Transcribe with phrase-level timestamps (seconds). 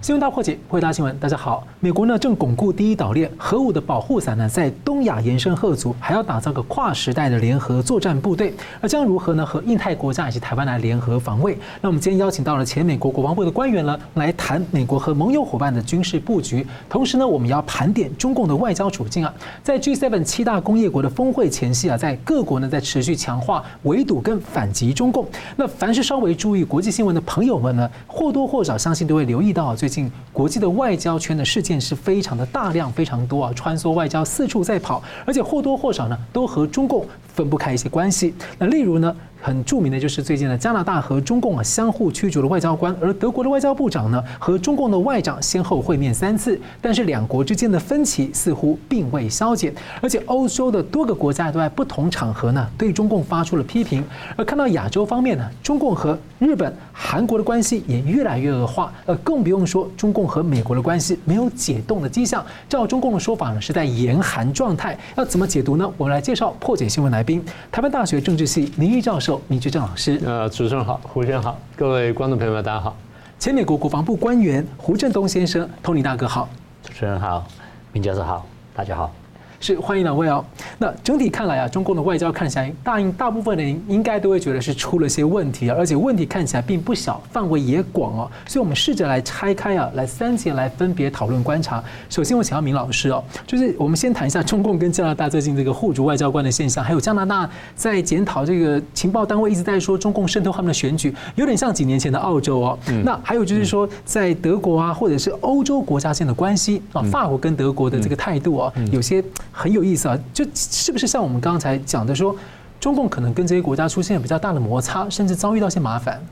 [0.00, 1.18] 新闻大破解，回答新闻。
[1.18, 8.54] 大家好，美国呢正巩固第一岛链核武的保护伞呢，在东亚延伸吓阻，还要打造个跨时代的联合作战部队。
[8.80, 9.44] 那将如何呢？
[9.44, 11.58] 和印太国家以及台湾来联合防卫？
[11.80, 16.64] 那我们今天邀请到了前美国国防部的官员呢，来谈美国和盟友伙伴的军事布局。
[16.88, 19.34] 同时呢，我们要盘点中共的外交处境啊。
[19.64, 25.26] 在 G7 七大工业国的峰会前夕啊，在各国呢在持续强化围堵跟反击中共。
[25.56, 29.87] 那凡是稍微注意国际新闻的朋友们呢，或多或少相信都会留意到最。
[29.88, 37.06] 最近国际的外交圈的事件是非常的大量，非常多啊，穿梭外交四处在跑，而且或多或少呢都和中共
[37.38, 38.34] 分不开一些关系。
[38.58, 54.02] 那例如呢，很著名的就是最近的加拿大和中共啊相互驱逐了外交官，而德国的外交部长呢和中共的外长先后会面三次，但是两国之间的分歧似乎并未消减，而且欧洲的多个国家都在不同场合呢对中共发出了批评。
[54.36, 62.44] 而看到亚洲方面呢，中共和日本、韩国的关系也越来越恶化，呃，更不用说中共和美国的关系没有解冻的迹象。
[62.68, 64.98] 照中共的说法呢，是在严寒状态。
[65.16, 65.88] 要怎么解读呢？
[65.96, 69.38] 我们来介绍破解新闻来宾，台湾大学政治系名誉教授。
[69.48, 72.96] 明居正老师，呃，主持人好，胡先生好，各位观众朋友们，大家好。
[73.38, 76.48] 前美国国防部官员胡振东先生，Tony 大哥好，
[76.82, 77.46] 主持人好，
[77.92, 79.12] 明教授好，大家好。
[79.60, 80.44] 是欢迎两位哦。
[80.78, 88.30] 那整体看来啊，中共的外交看起来大应大部分人应该都会觉得是出了些问题啊，而且问题看起来并不小，范围也广哦。
[88.46, 91.82] 所以，我们试着来拆开啊，来三节来分别讨论观察。
[92.08, 102.78] 首先，我请到明老师哦，就是我们先谈一下中共跟加拿大最近这个互逐外交官的现象，还有加拿大在检讨这个情报单位一直在说中共渗透他们的选举，有点像几年前的澳洲哦。
[103.04, 109.22] 那还有就是说，在德国啊，或者是欧洲国家间的关系啊，法国跟德国的这个态度啊，有些。
[109.58, 112.32] 很有意思啊，就是不是像我们刚才讲的说，
[112.78, 116.24] 中共可能跟这些国家出现了比较大的摩擦，甚至遭遇到些麻烦。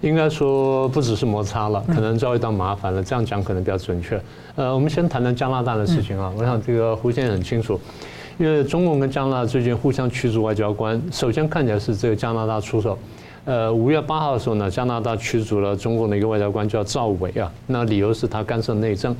[0.00, 3.02] 应该说不只是摩擦了，可能遭遇到麻烦了。
[3.02, 4.22] 这样讲可能比较准确。
[4.54, 6.32] 呃，我们先谈谈加拿大的事情啊。
[6.38, 7.80] 我想这个胡先生很清楚，
[8.38, 11.02] 因为中共跟加拿大最近互相驱逐外交官。
[11.10, 12.96] 首先看起来是这个加拿大出手。
[13.44, 19.16] 呃，五月八号的时候呢，加拿大驱逐了中共的一个外交官叫赵伟啊，那理由是他干涉内政。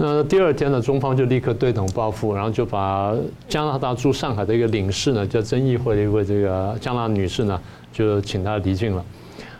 [0.00, 3.12] 那第二天呢，中方就立刻对等报复，然后就把
[3.48, 7.60] 加拿大驻上海的一个领事呢，叫曾议会的一位这个加拿大女士呢，
[7.92, 9.04] 就请她离境了，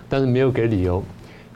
[0.08, 1.02] 但是没有给理由。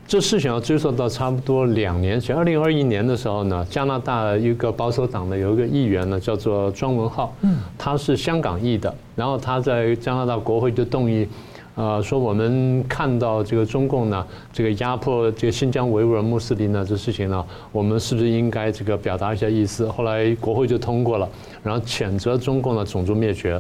[0.05, 7.33] 这事情要追溯到差不多两年前，二零二一年的时候呢，加拿大一个保守党的有一个议员呢，叫做庄文浩，
[7.79, 11.29] 他是香港裔的，然后他在加拿大国会就动议。
[11.75, 19.89] 呃，说我们看到这个中共呢，这个压迫这个新疆维吾尔穆斯林呢，这事情呢，我们是不是应该这个表达一下意思？
[19.89, 21.27] 后来国会就通过了，
[21.63, 23.59] 然后谴责中共的种族灭绝。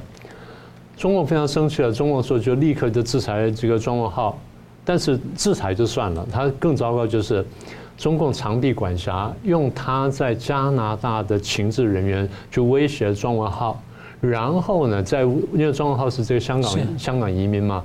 [0.94, 4.38] 中共非常生气了，中共说就立刻就制裁这个庄文浩，
[4.84, 7.42] 但是制裁就算了，他更糟糕就是
[7.96, 13.82] 中共长臂管辖，用他在加拿大的情治人员去威胁庄文浩，
[14.20, 17.82] 然后呢，在因为庄文浩是这个香港香港移民嘛。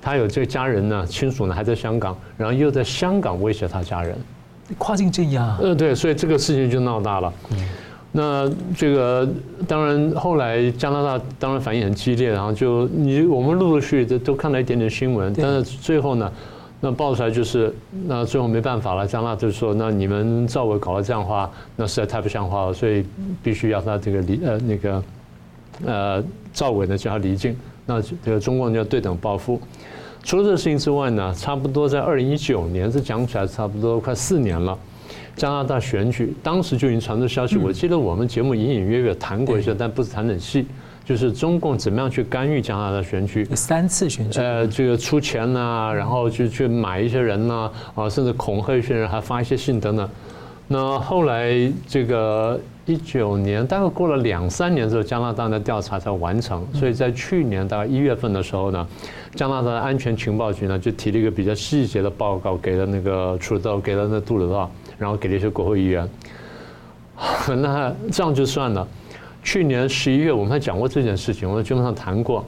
[0.00, 4.16] 他有这个家人呢，亲属呢还在香港，然后又在香港威胁他家人，
[4.78, 5.56] 跨境镇压。
[5.60, 7.32] 呃，对，所以这个事情就闹大了。
[7.52, 7.58] 嗯
[8.10, 9.28] 那这个
[9.68, 16.32] 当然后来加拿大当然反应很激烈，然后就你我们陆陆续续都都看了一点点新闻，但是最后呢，
[16.80, 17.72] 那爆出来就是
[18.06, 23.04] 那最后没办法了，加拿大就说那你们赵伟搞了这样的话，那实在太不像话了，所以
[23.42, 25.02] 必须要他这个离呃那个
[25.84, 27.54] 呃赵伟呢叫他离境。
[27.84, 29.60] 那这个中共就要对等报复。
[30.22, 34.76] 除了这个事情之外呢，差不多在二零一九年，这讲起来差不多快四年了。
[35.36, 40.66] 加拿大选举当时就已经传出消息，我记得我们节目隐隐约约谈过一些，但不是谈很细。
[41.04, 43.44] 就是中共怎么样去干预加拿大选举？
[43.54, 44.40] 三次选举。
[44.40, 50.08] 呃，这个出钱呐，然后去去买一些人呐，啊，甚至恐吓一些人，还发一些信等等。
[50.66, 52.60] 那后来这个。
[52.88, 56.66] 一九年大概过了两三年之后，加拿大的调查才完成。
[56.72, 58.88] 所以在去年大概一月份的时候呢，
[59.34, 66.08] 加拿大的安全情报局呢就提了一个比较细节的报告给了那个 trudeau，给了那杜鲁道，然后给了一些国会议员。
[67.58, 68.88] 那这样就算了。
[69.42, 72.42] 去年十一月我们还讲过这件事情，我们基本上谈过，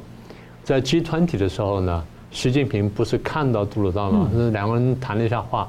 [0.64, 4.26] 在集团体的时候呢，习近平不是看到杜鲁道吗？
[4.32, 5.68] 那两个人谈了一下话。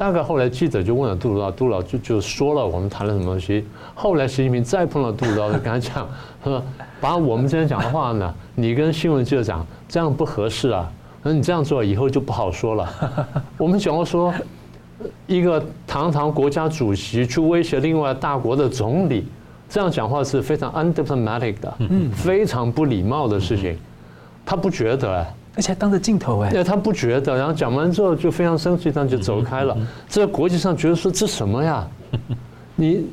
[0.00, 3.66] 大概后来记者就问了杜鲁道，杜鲁道就就说了我们谈了什么东西。
[3.94, 6.08] 后来习近平再碰到杜鲁道，就跟他讲，
[6.42, 6.62] 他说
[6.98, 10.90] 把我们今天讲的话呢， 你跟新闻记者讲，这样不合适啊。
[11.22, 12.88] 那你这样做以后就不好说了。
[13.58, 14.32] 我们讲过说，
[15.26, 19.28] 一个堂堂国家主席去威胁另外大国的总理，
[19.68, 21.74] 这样讲话是非常 undiplomatic 的，
[22.14, 23.76] 非常不礼貌的事情。
[24.46, 25.34] 他不觉得哎。
[25.60, 29.76] 而且还当着镜头哎，那他不觉得，然后讲完之后就非常生气，这样就走开了。
[30.08, 31.86] 这国际上觉得说这什么呀？
[32.76, 33.04] 你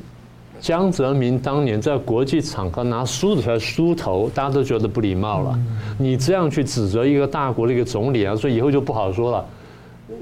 [0.58, 5.58] 江泽民当年在国际场合拿梳子出来梳头，大家都觉得不礼貌了。
[5.98, 9.44] 你这样去指责一个大国的一个总理啊，所以以后就不好说了。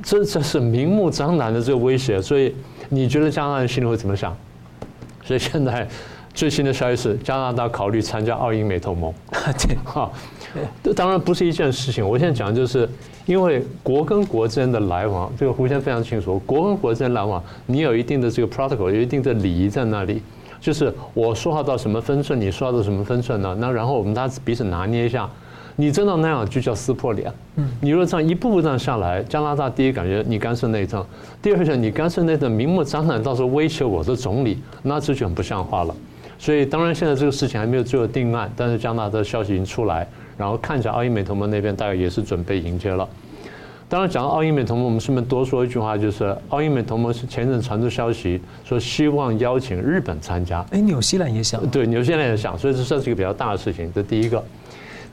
[0.02, 2.52] 这这是明目张胆的这个威胁，所以
[2.88, 4.36] 你觉得加拿大人心里会怎么想？
[5.22, 5.86] 所以现在
[6.36, 9.12] 最新的消息是，加拿大考虑参加澳英美同盟。
[9.32, 10.10] 对，哈。
[10.84, 12.06] 这当然不是一件事情。
[12.06, 12.86] 我现在讲的就是，
[13.24, 16.38] 因为国跟国之间的来往，这个胡先非常清楚。
[16.40, 20.22] 国跟国之间来往，你有一定的这个 protocol，有一定的礼仪在那里。
[20.60, 23.56] 就是我说话到什么分寸，你说话到什么分寸呢？
[23.58, 25.26] 那然后我们大家彼此拿捏一下。
[25.78, 27.32] 你真的那样就叫撕破脸。
[27.56, 31.04] 嗯，你如果这样一步步这样下来，加拿大第一感觉你干涉内政，
[31.40, 35.94] 第二个你干涉内政，明目张胆到时候威胁我的总理，那这就很不像话了。
[36.38, 40.06] 所以当然现在这个事情还没有最后定案，但是加拿大的消息已经出来。
[40.38, 43.08] 然后看起来奥英美同盟那边大概也是准备迎接了。
[43.88, 50.62] 当然讲到奥英美同盟，我们顺便多说一句话，就是奥英美同盟是前阵传出消息说希望邀请日本参加。
[50.72, 51.66] 哎，纽西兰也想。
[51.70, 53.90] 对，纽西兰也想，所以这算是一个比较大的事情。
[53.94, 54.44] 这第一个。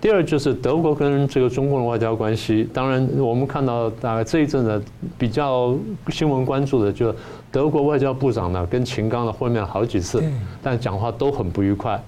[0.03, 2.67] 第二就是德国跟这个中共的外交关系。
[2.73, 4.83] 当然我们看到大概这一阵子
[5.17, 5.73] 比较
[6.09, 7.15] 新闻关注的，就
[7.49, 10.21] 德国外交部长呢跟秦刚呢会面了好几次，
[10.61, 12.03] 但讲话都很不愉快。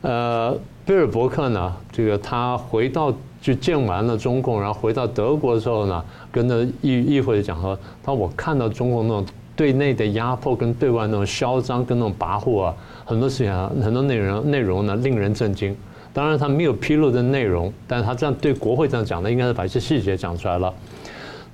[0.00, 0.56] 呃。
[0.86, 3.12] 贝尔伯克呢，这个他回到
[3.42, 9.26] 就见完了中共，然后回到德国的时候呢，跟那议议会讲说，他说我看到中共那种
[9.56, 12.74] 对内的压迫跟对外那种嚣张跟那种跋扈啊，
[13.04, 15.76] 很多事情啊，很多内容内容呢令人震惊。
[16.16, 20.72] 当然他没有披露的内容，但是他这样对国会这样讲的，应该是把一些细节讲出来了。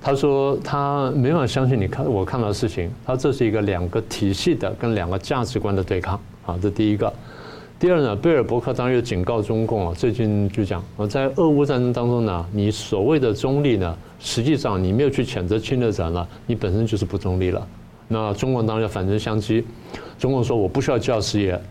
[0.01, 7.11] 他说他没法相信你看我看到的事情，他这是一个两个体系的跟两个价值观的对抗啊，这第一个。
[7.77, 17.67] 第二呢，贝尔伯克当然又警告中共啊，最近就讲啊，在俄乌战争当中呢，你所谓的中立呢，实际上你没有去谴责侵略者呢，你本身就是不中立了。
[18.07, 19.61] 那中共当然要反唇相讥，
[20.17, 21.61] 中共说我不需要教师爷。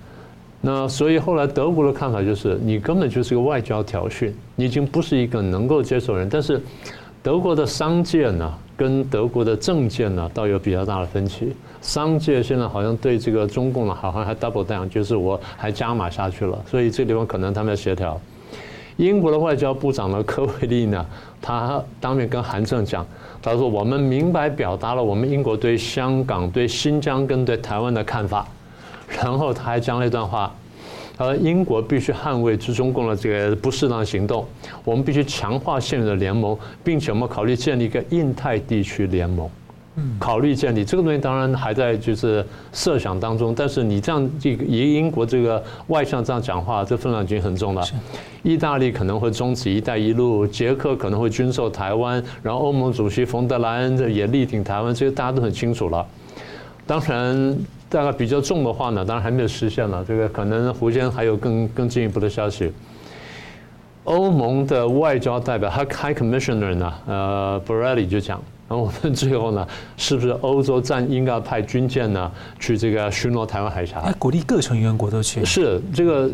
[0.64, 6.28] 那所以后来德国的看法就是，你根本就是个外交挑衅，你已经不是一个能够接受人。
[6.30, 6.62] 但是
[7.20, 11.52] 德国的商界呢，跟德国的政界呢，倒有比较大的分歧。
[11.80, 18.20] 商界现在好像对这个中共呢，好像还 double down，就是我还加码下去了，所以这地方可能他们要协调。
[18.98, 21.04] 英国的外交部长呢，科维利呢，
[21.40, 23.04] 他当面跟韩正讲，
[23.42, 28.46] 他说我们明白表达了我们英国对香港、对新疆跟对台湾的看法，
[29.16, 30.54] 然后他还讲了一段话，
[31.16, 34.46] 他说，英国必须捍卫之中共的这个不适当行动，
[34.84, 39.48] 我们必须强化现有的联盟，并且我们考虑建立一个印太地区联盟。
[40.18, 42.42] 考虑建立这个东西，当然还在就是
[42.72, 43.54] 设想当中。
[43.54, 47.84] 但是你这样这个以英国这个外相这样讲话，这分量已经很重了。
[48.42, 56.06] 意大利可能会终止“一带一路”，捷克可能会军售台湾，然后欧盟主席冯德莱恩这也力挺台湾，这些大家都很清楚了。
[56.86, 57.54] 当然，
[57.92, 60.02] 大概比较重的话呢，当然还没有实现了。
[60.02, 62.72] 这个可能胡先还有更更进一步的消息。
[64.04, 68.40] 欧盟的外交代表 High Commissioner 呢，呃，Borrelli 就讲。
[68.68, 69.68] 然后我们最后呢，
[69.98, 73.98] 是不是欧洲站应该派军舰呢去这个巡逻台湾海峡？
[74.00, 75.44] 哎，鼓励各成员国都去。
[75.44, 76.30] 是这个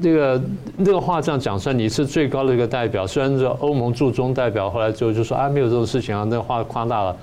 [0.00, 0.42] 这个
[0.84, 3.04] 这个话这样讲出来，你是最高的一个代表。
[3.04, 7.16] 虽然说欧盟驻中代表后来就就说啊，没有这种事情啊，那个话夸大了。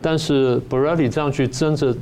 [0.00, 1.94] 但是 Borrelli 这样去真正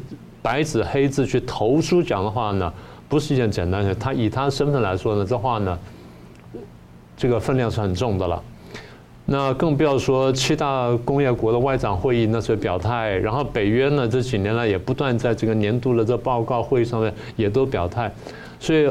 [0.43, 2.73] 白纸黑字去投书讲的话呢，
[3.09, 3.95] 不是一件简单的。
[3.95, 5.79] 他以他身份来说呢，这话呢，
[7.17, 8.43] 这个分量是很重的了。
[9.31, 18.11] 那更不要说七大工业国的外长会议那时候表态，然后北约呢这几年来也不断在这个年度的这报告会议上面也都表态，
[18.59, 18.91] 所以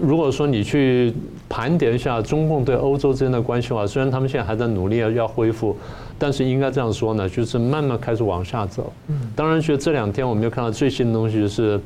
[0.00, 1.12] 如果说你去
[1.48, 5.76] 盘点一下中共对欧洲之间的关系的话，虽然他们现在还在努力要要恢复，
[6.18, 8.92] 但是应该这样说呢，就是慢慢开始往下走。
[9.34, 11.80] 当然，就这两天我们就看到最新的东西，就是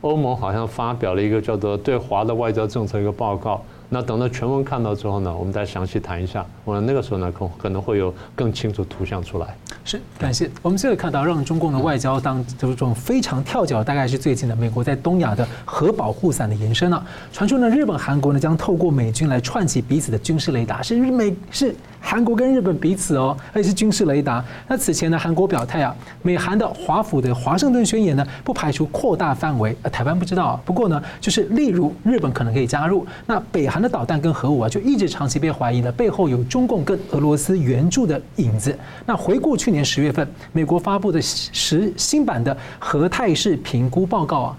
[0.00, 3.62] 欧盟好像发表了一个叫做对华的外交政策一个报告。
[3.88, 6.44] 那等到全文看到之后呢，我们再详细谈一下。
[6.64, 9.56] 我那个时候呢，可可能会有更清楚图像出来。
[9.84, 10.50] 是，感谢。
[10.60, 17.02] 我们现在看到，让中共的外交当就是这种非常跳脚，大概是最近的美国在东亚的核保护伞的延伸了。
[17.32, 21.74] 传出呢，日本、韩国呢将透过美军来串起彼此的军事雷达，是日美是。
[22.00, 24.44] 韩国跟日本彼此哦，而且是军事雷达。
[24.66, 29.76] 那此前呢，韩国表态啊，美韩的华府的华盛顿宣言呢，不排除扩大范围。
[29.82, 30.60] 呃，台湾不知道啊。
[30.64, 33.06] 不过呢，就是例如日本可能可以加入。
[33.26, 38.76] 那北韩的导弹跟核武啊，就一直长期被怀疑呢，背后有中共跟俄罗斯援助的影子。
[39.04, 44.56] 那回顾去年十月份，美国发布的十新版的核态势评估报告啊。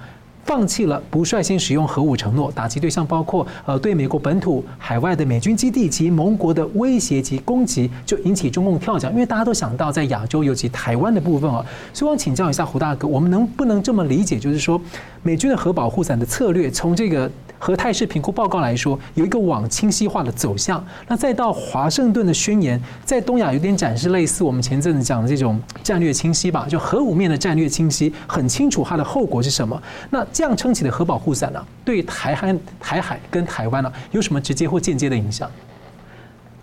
[0.50, 11.64] 放弃了不率先使用核武承诺，打击对象包括呃对美国本土、海外的美军基地及盟国的威胁及攻击，就引起中共跳脚，因为大家都想到在亚洲，尤其台湾的部分啊，
[11.94, 14.82] 所以我想请教一下胡大哥，我们能不能这么理解，就是说
[15.22, 30.26] 美军的核保护伞的策略，从这个核态势评估报告来说，有一个往清晰化的走向，那再到华盛顿的宣言，在东亚有点展示类似我们前阵子讲的这种战略清晰吧，就核武面的战略清晰，很清楚它的后果是什么，那。
[30.32, 35.52] 这样撑起的核保护伞呢，对台海、台海跟台湾呢，有什么直接或间接的影响？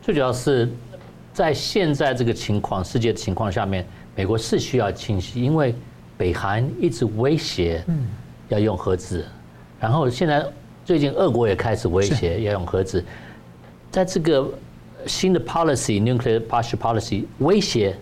[0.00, 0.72] 最主要是
[1.34, 3.84] 在现在这个情况、世界的情况下面，
[4.14, 5.74] 美国是需要清晰，因为
[6.16, 7.84] 北韩一直威胁
[8.48, 9.24] 要用核子，
[9.80, 10.44] 然后现在
[10.84, 13.04] 最近俄国也开始威胁要用核子，
[13.90, 14.48] 在这个
[15.06, 17.96] 新的 policy nuclear posture policy 威胁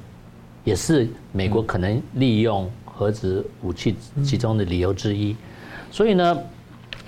[0.64, 5.36] 也是美国可能利用核子武器其中的理由之一。
[5.90, 6.38] 所以呢，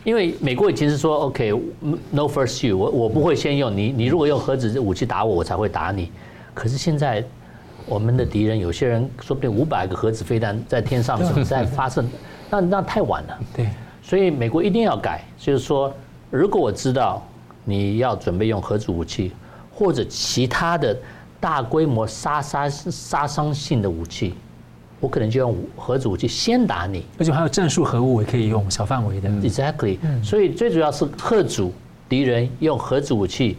[0.05, 6.11] 因为美国已经是说 OK，no first you，我我不会先用你，你如果用核子武器打我，我才会打你。
[6.55, 7.25] 可是现在
[7.87, 12.05] 我们的敌人有些人说不定五百个核子飞弹在天上正 在发射，
[12.51, 13.39] 那那太晚了。
[13.55, 13.69] 对，
[14.03, 15.93] 所以美国一定要改，就是说，
[16.31, 17.23] 如果我知道
[17.65, 19.33] 你要准备用核子武器
[19.73, 20.97] 或者其他的
[21.41, 24.35] 大规模杀杀杀伤性的武器。
[24.99, 29.29] 我可能就用核子武器先打你，而且还有战术核武也可以用小范围的。
[29.29, 31.71] Exactly，所以最主要是核阻
[32.09, 33.59] 敌人用核子武器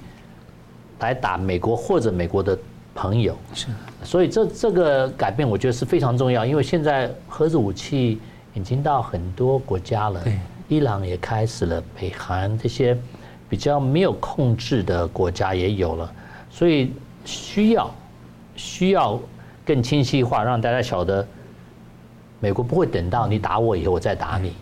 [0.99, 2.57] 来打美国或者美国的
[2.95, 3.37] 朋友。
[3.53, 3.67] 是，
[4.03, 8.19] 所以这这个改变我觉得是非常重要，因为现在核子武器
[8.57, 10.23] 已经到很多国家了，
[10.67, 12.97] 伊朗也开始了，北韩这些
[13.47, 16.11] 比较没有控制的国家也有了，
[16.49, 16.91] 所以
[17.23, 17.89] 需要
[18.55, 19.19] 需要。
[19.67, 21.27] 更清晰化，让大家晓得，
[22.39, 24.53] 美国不会等到你打我以后我再打你。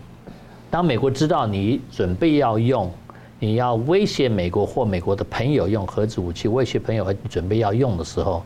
[0.72, 2.92] 当美国知道你准备要用，
[3.38, 8.44] 你要威胁美国或美国的朋友用核子武器威胁朋友，准备要用的时候，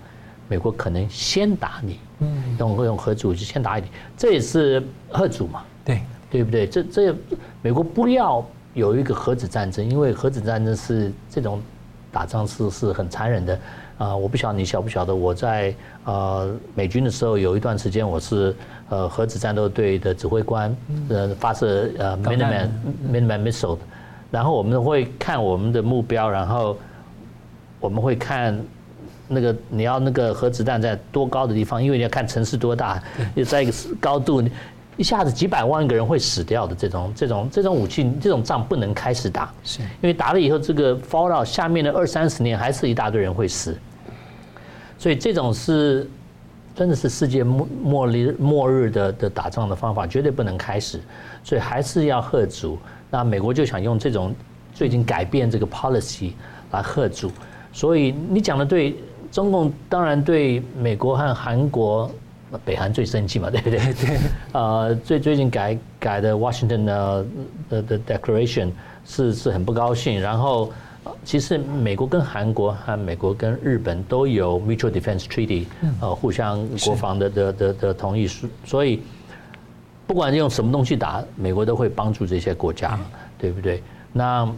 [0.50, 3.86] 美国可能先打你，嗯用用核子武器先打你，
[4.18, 5.64] 这也是核主嘛？
[5.86, 6.68] 对对不对？
[6.68, 7.16] 这这
[7.62, 11.62] 美国不要有一个核子战争，因为核子战争是这种
[12.12, 13.60] 打仗是是很残忍的。
[14.00, 15.76] 啊，我不晓得你晓不晓得，我在
[16.06, 18.56] 呃美军的时候有一段时间，我是
[18.88, 20.74] 呃核子战斗队的指挥官，
[21.10, 22.70] 呃发射呃 Minuteman
[23.12, 23.78] Minuteman missile，
[24.32, 26.78] 然后我们会看我们的目标，然后
[27.82, 28.58] 我们会看
[29.30, 33.02] 那个你要那个核子弹在多高的地方，因为你要看城市多大，
[33.34, 33.72] 你在一个
[34.02, 34.44] 高度。
[34.98, 39.80] 一下子几百万个人会死掉的这种这种这种武器，这种仗不能开始打，是。
[39.80, 43.80] 因为打了以后，这个 fallout 下面的二三十年还是一大堆人会死，
[44.98, 46.06] 所以这种是
[46.76, 51.00] 真的是世界末末日末日的的打仗的方法，绝对不能开始，
[51.46, 52.78] 所以还是要吓阻。
[53.10, 54.36] 那美国就想用这种
[54.74, 56.34] 最近改变这个 policy
[56.72, 57.32] 来吓阻，
[57.72, 58.98] 所以你讲的对，
[59.32, 62.10] 中共当然对美国和韩国。
[62.66, 63.78] 北韩最生气嘛，对不对？
[63.78, 64.18] 对。
[64.54, 67.26] 呃，最最近改改的 Washington 的
[67.70, 68.72] 的 Declaration
[69.06, 70.20] 是是很不高兴。
[70.20, 70.72] 然后，
[71.24, 75.68] 其实美国跟韩国和美国跟日本都有 Mutual Defense Treaty，
[76.02, 78.48] 呃，互相国防的的的的同意书。
[78.66, 79.04] 所以，
[80.08, 83.00] 不管用什么东西打，美国都会帮助这些国家，
[83.38, 83.84] 对不对？
[84.12, 84.52] 那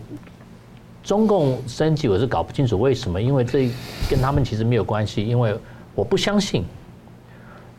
[1.03, 3.69] 中共升级，我是搞不清楚为什么，因为这
[4.09, 5.57] 跟他们其实没有关系，因为
[5.95, 6.63] 我不相信。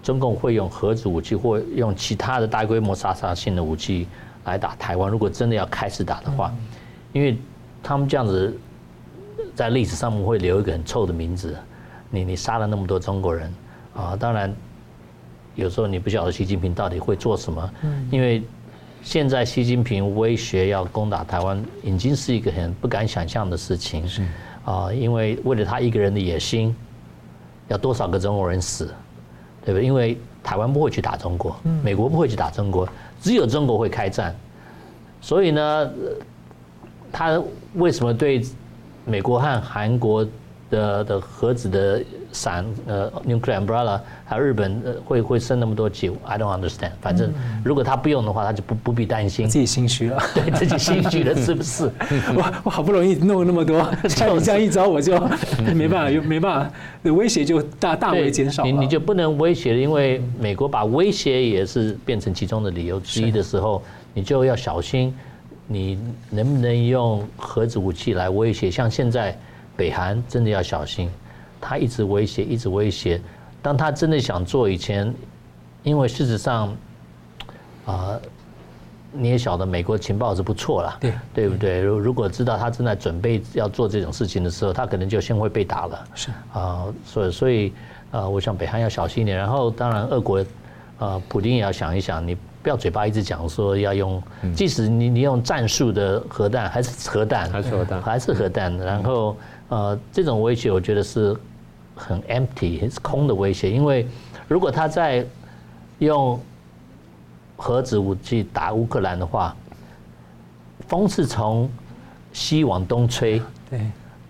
[0.03, 4.09] 中共会用核子武器或用其他的大规模杀伤性的武器
[4.45, 5.09] 来打台湾。
[5.09, 6.53] 如果真的要开始打的话，
[7.13, 7.39] 因为
[7.85, 8.53] 他们这样子
[9.55, 11.57] 在历史上面会留一个很臭的名字。
[12.11, 13.55] 你你杀了那么多中国人
[13.95, 14.17] 啊！
[14.19, 14.53] 当然，
[15.55, 17.71] 有时候你不晓得习近平到底会做什么。
[18.11, 18.43] 因为
[19.03, 24.07] 现在习近平威胁要攻打台湾，已经是一个很不敢想象的事情。
[24.07, 24.23] 是
[24.65, 26.75] 啊，因为为了他一个人的野心，
[27.67, 28.95] 要多少个中国人死？
[29.65, 29.85] 对不对？
[29.85, 32.89] 因为台湾不会去打中国，美国不会去打中国，
[33.21, 34.35] 只有中国会开战。
[35.21, 35.91] 所以呢，
[37.11, 37.43] 他
[37.75, 38.45] 为什么对
[39.05, 40.27] 美国和韩国
[40.73, 42.03] 的的核子的
[42.33, 46.93] 伞呃 nuclear umbrella 还有日本会会生那么多气？I don't understand。
[47.03, 47.31] 反正
[47.63, 49.47] 如果他不用的话，他就不不必担心。
[49.47, 51.85] 自己心虚了，对自己心虚了， 是不是？
[52.35, 55.13] 我我好不容易弄那么多， 像你这样一招，我就
[55.75, 56.65] 没办法，又没办
[57.03, 58.65] 法，威胁就大大为减少。
[58.65, 63.83] 你你就不能威胁，因为美国把威胁也是变成其中的理由之一的时候，
[64.15, 65.15] 你就要小心，
[65.67, 65.99] 你
[66.31, 68.71] 能不能用核子武器来威胁？
[68.71, 69.37] 像现在
[69.77, 71.11] 北韩真的要小心。
[71.61, 73.21] 他一直威胁，一直威胁。
[73.63, 75.15] 当他真的想做以前，
[75.85, 76.75] 因为事实上，
[77.87, 78.19] 啊，
[79.13, 81.81] 你也晓得美国情报是不错了，对对不对？
[81.81, 86.05] 如如果知道他正在准备要做这种事情的时候，他可能就先会被打了。
[86.15, 87.73] 是啊，所以所以
[88.11, 89.37] 呃，我想北韩要小心一点。
[89.37, 90.45] 然后当然，俄国
[90.99, 94.23] 呃，普京也要想一想，你不要嘴巴一直讲说要用，
[94.57, 98.77] 即使你你用战术的核弹，还是核弹，还是核弹，还是核弹。
[98.79, 99.37] 然后
[99.73, 101.35] 呃，这种威胁我觉得是
[101.95, 104.07] 很 empty，很空的威胁，因为
[104.47, 105.25] 如果他在
[105.99, 106.39] 用。
[107.55, 109.55] 核子武器打乌克兰的话，
[110.89, 111.71] 风是从
[112.33, 113.81] 西往东吹，对，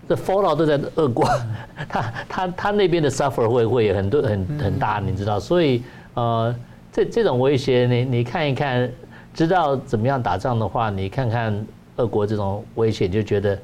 [0.07, 1.27] 这 fallout 都在俄国，
[1.89, 5.81] 他他他那边的 suffer 会会很多很很大，你知道，所以
[6.13, 6.55] 呃，
[6.91, 8.87] 这这种威胁，你你看一看，
[9.33, 13.57] 知道怎么样打仗的话，你看看俄国这种威胁，你就觉得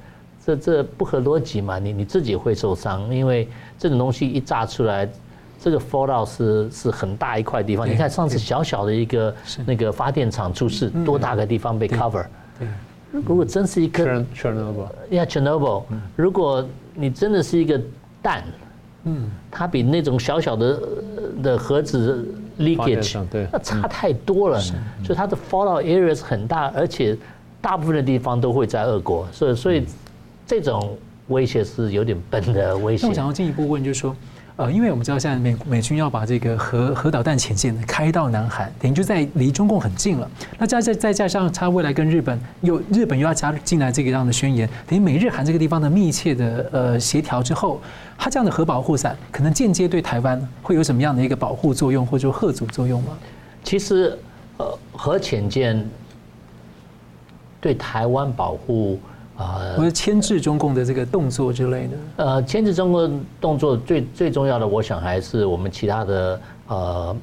[0.50, 5.08] 这这不合逻辑嘛，你你自己会受伤，因为这种东西一炸出来。
[5.62, 12.26] 这个 fallout 是是很大一块地方，你看上次小小的一个那个发电厂出事，多大个地方被 cover？
[12.58, 12.66] 对，
[13.12, 15.84] 如果真是一颗 Chernobyl，yeah，Chernobyl，
[16.16, 16.66] 如果
[16.96, 17.78] 你真的是一个
[18.22, 18.42] 蛋，
[19.04, 20.82] 嗯，它比那种小小的
[21.44, 22.26] 的盒子
[22.58, 27.18] leakage，对，那差太多了，所以它的 fallout area 是很大，而且
[27.60, 29.86] 大部分的地方都会在俄国，所以所以
[30.50, 33.04] 这种威胁是有点笨的威胁。
[33.04, 34.16] 那我想要进一步问，就是说。
[34.56, 40.30] 呃，因为我们知道现在美美军要把这个核核导弹潜舰开到南海，等于就在离中共很近了。
[40.58, 47.80] 那加再再加上他未来跟日本又日本又要加进来这个样的宣言，等于美日韩这个地方的密切的呃协调之后，
[48.18, 53.18] 它这样的核保护伞可能间接对台湾会有什么样的一个保护作用或者说吓阻作用吗？
[53.64, 54.20] 其实，
[54.58, 55.90] 呃，核潜舰
[57.62, 59.00] 对台湾保护。
[59.40, 61.98] 啊，或者牵制中共的这个动作之类的。
[62.18, 67.16] 呃，牵制中共动作最最重要的，我想还是我们其他的呃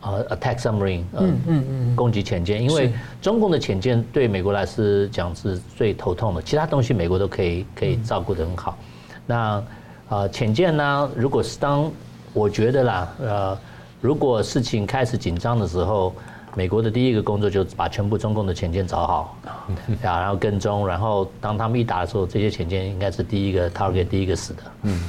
[0.00, 8.76] 呃 attack submarine，嗯嗯嗯，攻击潜舰，因为中共的潜舰对美国来说讲是最头痛的，其他东西美国都可以可以照顾得很好。
[9.24, 9.62] 那
[10.08, 11.88] 呃潜舰呢，如果是当
[12.32, 13.58] 我觉得啦，呃，
[14.00, 16.12] 如果事情开始紧张的时候。
[16.54, 19.36] 美国的第一个工作就是把全部中共的潜舰找好，
[20.02, 24.62] 啊，然后跟踪，然后当他们一打的时候，这些潜舰应该是第一个 target，第一个死的。
[24.82, 25.00] 嗯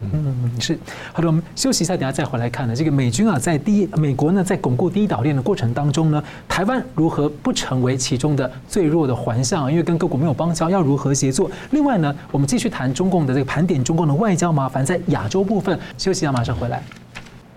[0.00, 0.78] 嗯，是。
[1.12, 2.76] 好的，我们休息一下，等下再回来看呢。
[2.76, 9.68] 这个美军啊，在第一美国呢，在巩固第一岛链的过程当中呢，台湾如何不成为其中的最弱的环项？
[9.68, 11.50] 因为跟各国没有邦交，要如何协作？
[11.72, 15.76] 另外呢，我们继续谈中共的这个盘点，中共的外交麻烦在亚洲部分。
[15.96, 16.80] 休息一下，马上回来。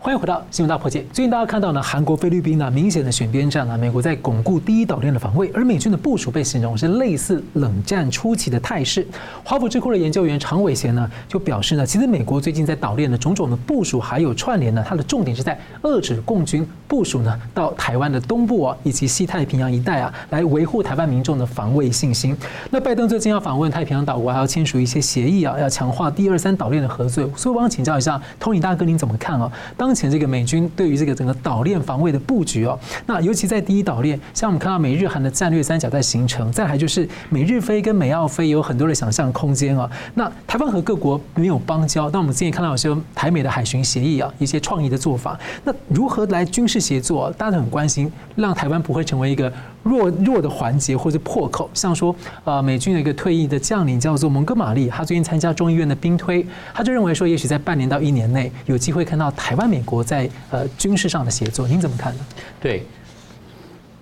[0.04, 1.06] 欢迎回到新闻大破解。
[1.14, 3.78] 最近大家看到呢，韩国、菲律宾呢明显的选边站了。
[3.78, 9.06] 美国在巩固第一岛链的防卫，而美军的部署被形容是类似冷战初期的态势。
[9.44, 22.36] 华府智库的研究员常伟贤呢就表示呢，其实美国最近在岛链的种种的部署还有串联呢，它的重点是在遏制共军部署呢到台湾的东部啊以及西太平洋一带啊，来维护台湾民众的防卫信心。
[22.72, 27.30] 那拜登最近要访问太平洋岛国，还要签署一些协议啊，要强化第二三岛链的合作。
[27.38, 29.52] 所以我想请教一下，Tony 大哥，您怎么看啊？
[29.78, 39.92] 当目前这个美军对于这个整个岛链防卫的布局哦，那尤其在第一岛链，像我们看到美日韩的战略三角在形成，再来就是美日菲跟美澳菲有很多的想象空间啊。
[40.14, 45.38] 那台湾和各国没有邦交，但我们之前看到有些台美的海巡协议啊，一些创意的做法。
[45.66, 47.30] 那如何来军事协作？
[47.38, 49.52] 大家都很关心，让台湾不会成为一个
[49.84, 51.70] 弱弱的环节或者破口。
[51.74, 60.30] 像说，呃，美军的一个退役的将领叫做蒙哥马利，他最近参加众议院的兵推，他就认为说，也许在半年到一年内有机会看到台湾美国在。
[60.50, 62.26] 呃，军事上的协作，您怎么看呢？
[62.60, 62.86] 对，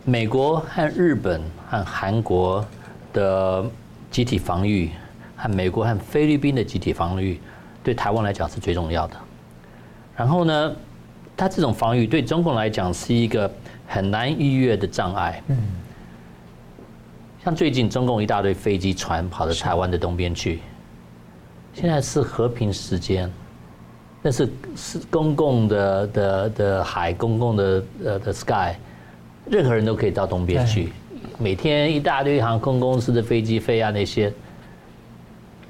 [0.03, 2.65] 美国和日本和韩国
[3.13, 3.63] 的
[4.09, 4.89] 集体防御，
[5.35, 7.39] 和美国和菲律宾的集体防御，
[7.83, 9.15] 对台湾来讲是最重要的。
[10.15, 10.75] 然后呢，
[11.37, 13.49] 它这种防御对中共来讲是一个
[13.89, 15.41] 很难逾越的障碍。
[15.47, 15.57] 嗯，
[17.43, 20.59] 像最近中共一大堆飞机船跑到台湾的东边去，
[21.73, 23.29] 现在是和平时间。
[24.21, 28.75] 那是是公共的的的海，公共的呃的 sky，
[29.49, 30.91] 任何人都可以到东边去。
[31.37, 34.31] 每天一大堆航空公司的飞机飞啊，那些，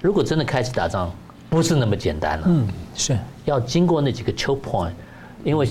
[0.01, 1.11] 如果真的开始打仗，
[1.47, 2.45] 不是那么简单了。
[2.49, 4.93] 嗯，是要经过那几个 choke point，
[5.43, 5.69] 因为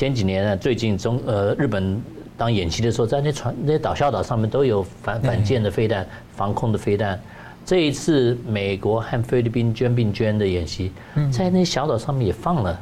[0.00, 2.02] 前几年呢，最近中呃日本
[2.34, 7.20] 当演习的时候，在那船那些岛小岛上面都有反反舰的飞弹、防空的飞弹。
[7.66, 10.90] 这一次美国和菲律宾肩并肩的演习，
[11.30, 12.80] 在那小岛上面也放了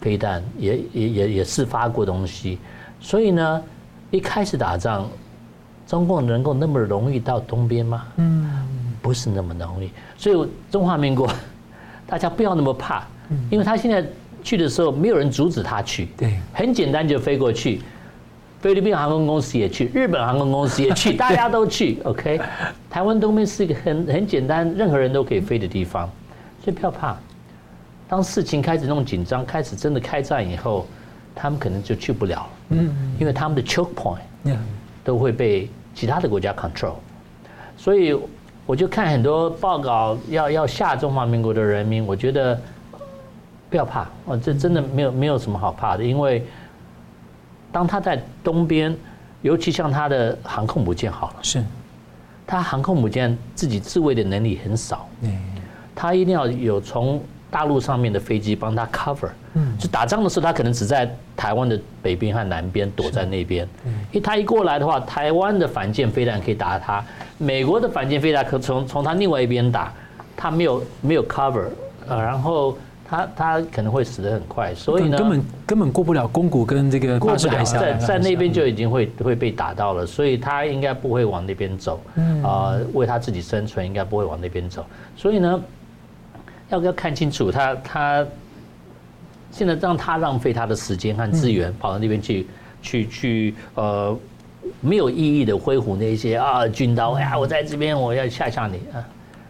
[0.00, 2.56] 飞弹，也也也也试发过东西。
[3.00, 3.62] 所以呢，
[4.12, 5.08] 一开始打仗，
[5.88, 8.06] 中共能够那么容易到东边吗？
[8.14, 8.48] 嗯，
[9.02, 9.90] 不是那么容易。
[10.16, 11.28] 所以中华民国，
[12.06, 13.02] 大家不要那么怕，
[13.50, 14.06] 因为他现在
[14.42, 16.08] 去的时候，没有人阻止他去。
[16.16, 17.80] 对，很简单就飞过去。
[18.60, 21.98] 菲律宾航空公司也去，日本航空公司也去， 大家都去。
[22.04, 22.38] OK，
[22.90, 26.06] 台湾东边是一个很很简单，任何人都可以飞的地方，
[26.62, 27.16] 所以不要怕。
[28.06, 30.86] 当事情开始弄紧张，开始真的开战以后，
[31.34, 32.46] 他们可能就去不了。
[32.68, 34.56] 嗯，因为他们的 choke point
[35.02, 36.96] 都会被其他的国家 control。
[37.78, 38.14] 所以
[38.66, 42.60] 我就看很多报告要要吓中华民国的人民，我觉得
[43.70, 46.44] 不要怕哦，这真的没有没有什么好怕的，因为。
[47.72, 48.92] 当他在东边，
[49.42, 51.64] 尤其像他的航空母舰好了，是，
[52.44, 55.08] 他航空母舰自己自卫的能力很少，
[55.94, 67.00] 他一定要有从大陆上面的飞机帮他 cover，嗯，就打仗的时候他可能只在台湾的北边和南边躲在那边，嗯因为他一过来的话，台湾的反舰飞弹可以打他，
[67.38, 69.92] 美国的反舰飞弹可从从他另外一边打，
[70.36, 71.66] 他没有没有 cover，
[72.08, 72.76] 呃，然后。
[73.10, 82.00] 他他可能会死得很快，所以呢，根本根本过不了宫古跟这个过不了，在在那边就已经会会被打到了，所以他应该不会往那边走，
[82.44, 85.60] 啊，为他自己生存应该不会往那边走，所以呢，
[86.68, 88.24] 要要看清楚他他
[89.50, 92.46] 现在让他浪费他的时间和资源跑到那边去
[92.80, 94.16] 去去呃
[94.80, 98.76] 没有意义的挥舞那些啊军刀呀，我在这边我要吓吓你。
[98.94, 99.02] 啊，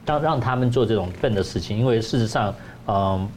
[0.06, 2.54] 让让他们做这种笨的事情，因为事实上
[2.86, 3.28] 嗯。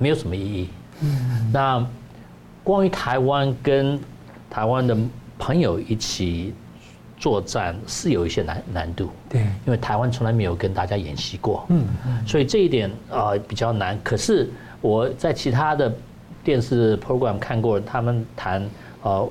[0.00, 0.68] 没有什么意义。
[1.02, 1.86] 嗯，那
[2.64, 4.00] 关于台湾跟
[4.48, 4.96] 台湾的
[5.38, 6.52] 朋友一起
[7.16, 9.10] 作战是有一些难难度。
[9.28, 11.64] 对，因为台湾从来没有跟大家演习过。
[11.68, 11.86] 嗯，
[12.26, 13.98] 所以这一点啊比较难。
[14.02, 15.92] 可是我在其他的
[16.42, 18.68] 电视 program 看过，他们谈
[19.02, 19.28] 呃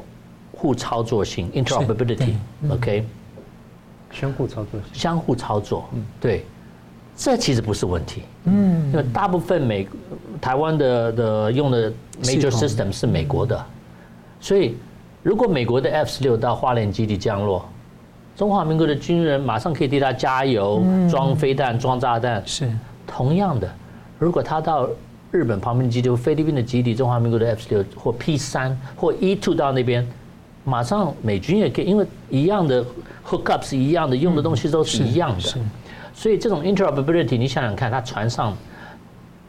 [0.52, 3.06] 互操作性 interoperability，OK，
[4.12, 4.80] 相互操作。
[4.94, 6.46] 相互操作，嗯，对。
[7.22, 9.86] 这其实不是问题，嗯，因为大部分美
[10.40, 11.92] 台湾的的用的
[12.24, 13.66] major system 是美国的，
[14.40, 14.78] 所以
[15.22, 17.68] 如果美国的 F 十六到花莲基地降落，
[18.38, 22.42] 中华民国的军人马上可以替他加油、装飞弹、装炸弹。
[22.46, 22.72] 是。
[23.06, 23.70] 同样的，
[24.18, 24.88] 如果他到
[25.30, 30.08] 日本旁边的基地、菲律宾的基地，中华民国的 F 十六或 P 三或 E two 到那边，
[30.64, 32.86] 马上美军也可以，因为一样的
[33.28, 35.60] hookup 是一样的，用的东西都是一样的。
[36.20, 38.54] 所以这种 interoperability，你想想看，它船上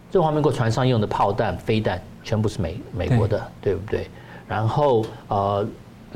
[0.08, 4.08] 中华民国船上用的炮弹、飞弹，全部是美美国的，对，对不对？
[4.46, 5.66] 然后呃，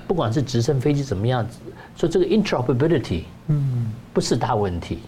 [0.06, 1.58] 不管是直升飞机怎么样子，
[1.96, 5.00] 所以这个 interoperability，嗯，不是大问题，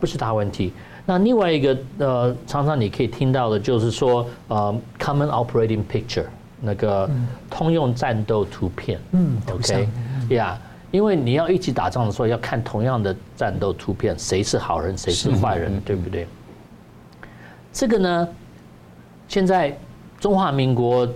[0.00, 0.72] 不是大问题。
[1.04, 6.24] 那另外一个呃，常常你可以听到的就是说，呃，common operating picture，
[6.62, 7.10] 那个
[7.50, 9.86] 通用战斗图片，嗯，OK，
[10.30, 10.58] 呀。
[10.58, 16.28] Yeah, 因为你要一起打仗的时候，要看同样的战斗图片，谁是好人，谁是坏人，对不对？
[17.72, 18.28] 这个呢，
[19.26, 19.76] 现在
[20.20, 21.08] 中华民国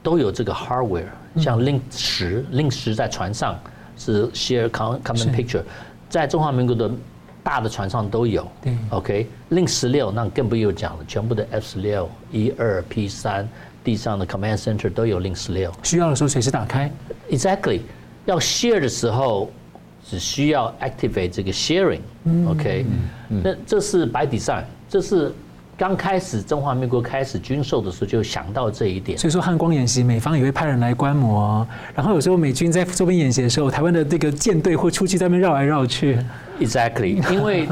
[0.00, 3.58] 都有这个 hardware，像 Link 十，Link 十在船上
[3.98, 5.62] 是 share common picture，
[6.08, 6.88] 在中华民国的
[7.42, 8.46] 大的船上都有。
[8.90, 13.48] OK，Link 十六那更不用讲了，全部的 F 十六、一二、P 三，
[13.82, 15.72] 地上的 command center 都有 Link 十六。
[15.82, 16.88] 需要的时候随时打开。
[17.28, 17.80] Exactly。
[18.26, 19.50] 要 share 的时候，
[20.06, 22.86] 只需要 activate 这个 sharing，OK，
[23.28, 25.32] 那这是 by design，这是
[25.76, 29.18] 刚开始中华民国开始军售的时候就想到这一点。
[29.18, 36.18] 所以说汉光演习，美方也会派人来观摩，然后有时候美军在周边演习的时候，台湾的这个舰队会出去在那边绕来绕去。
[36.60, 37.68] Exactly， 因为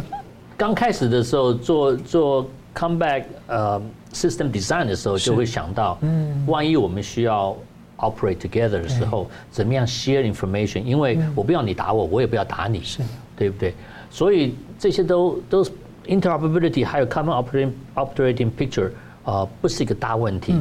[0.56, 3.80] 刚开始的时候做做 comeback 呃
[4.12, 7.56] system design 的时候，就会想到，嗯，万一我们需要。
[8.02, 10.82] Operate together 的时候，怎么样 share information？
[10.82, 13.00] 因为我不要你打我，我也不要打你，是
[13.36, 13.72] 对不对？
[14.10, 15.64] 所以这些都都
[16.06, 18.88] interoperability 还有 common operating operating picture
[19.24, 20.54] 啊、呃，不是一个大问题。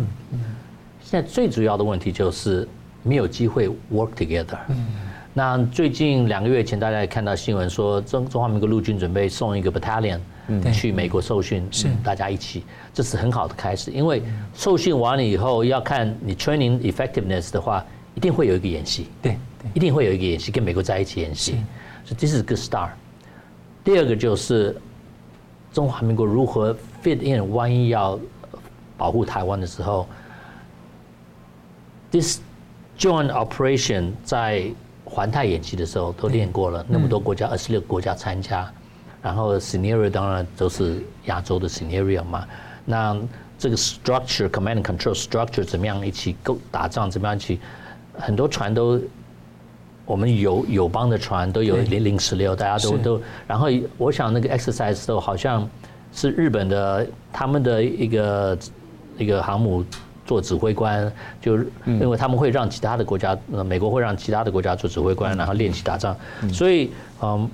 [1.04, 2.65] 现在最主要的问题就是
[3.04, 4.58] 没有机会 work together。
[5.34, 10.19] 那最近两个月前，大家也看到新闻说，中中华民国陆军准备送一个 battalion。
[10.73, 13.91] 去美国受训，是大家一起，这是很好的开始。
[13.91, 14.21] 因为
[14.53, 17.85] 受训完了以后，要看你 training effectiveness 的话，
[18.15, 19.37] 一定会有一个演习，对，
[19.73, 21.51] 一定会有一个演习，跟美国在一起演习，
[22.03, 22.89] 所以这是个 start。
[23.83, 24.75] 第二个就是
[25.73, 28.19] 中华民国如何 fit in，万一要
[28.97, 30.07] 保护台湾的时候
[32.11, 32.39] ，this
[32.97, 34.65] joint operation 在
[35.05, 38.71] 环太演习的时候都练过了，那么多国家，二十六个国家参加。
[39.21, 42.45] 然后 scenario 当然都是亚洲的 scenario 嘛，
[42.86, 43.15] 那
[43.57, 47.10] 这个 structure command and control structure 怎么样一起够打仗？
[47.10, 47.60] 怎么样去？
[48.17, 48.99] 很多船都，
[50.05, 53.21] 我们友友邦的船都有零零十六，大家都都。
[53.47, 55.67] 然后我想那个 exercise 都好像
[56.12, 58.57] 是日本的他们的一个
[59.17, 59.86] 一个航母
[60.25, 66.15] 做指挥官，就因为他们会让其他的国家，呃，美国会让其他的国家做指挥官，然后练习打仗。
[66.51, 67.49] 所以，嗯，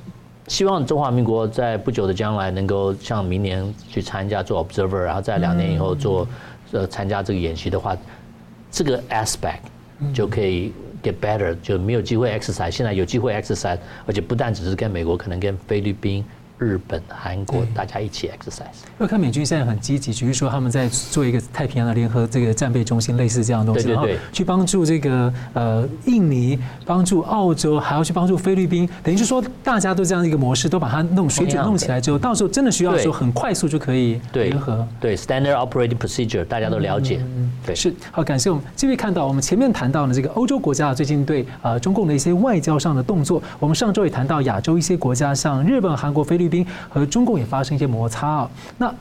[0.48, 6.28] 希望中华民国在不久的将来能够像明年去参加做 observer，然后在两年以后做
[6.72, 7.96] 呃参加这个演习的话，
[8.72, 9.60] 这个 aspect
[10.14, 10.72] 就可以
[11.04, 16.24] get better，就没有机会 exercise，现在有机会 exercise，而且不但只是跟美国，可能跟菲律宾。
[16.58, 18.86] 日本、韩国，大家一起 exercise。
[18.98, 34.88] 我看美军现在很积极，比如说他们在做一个太平洋的联合这个战备中心，类似这样的东西，然后去帮助这个呃印尼，帮助澳洲，还要去帮助菲律宾，等于是说大家都这样一个模式，都把它弄水准弄起来之后，到时候真的需要的时候很快速就可以联合。
[35.00, 37.20] 对，对，standard operating procedure 大家都了解。
[37.22, 46.47] 嗯，对，是好，感谢我们这位看到我们前面谈到的这个欧洲国家最近对呃中共的一些外交上的动作，我们上周也谈到亚洲一些国家，像日本、韩国、菲律
[46.90, 48.94] 和中共也发生一些摩擦啊，那。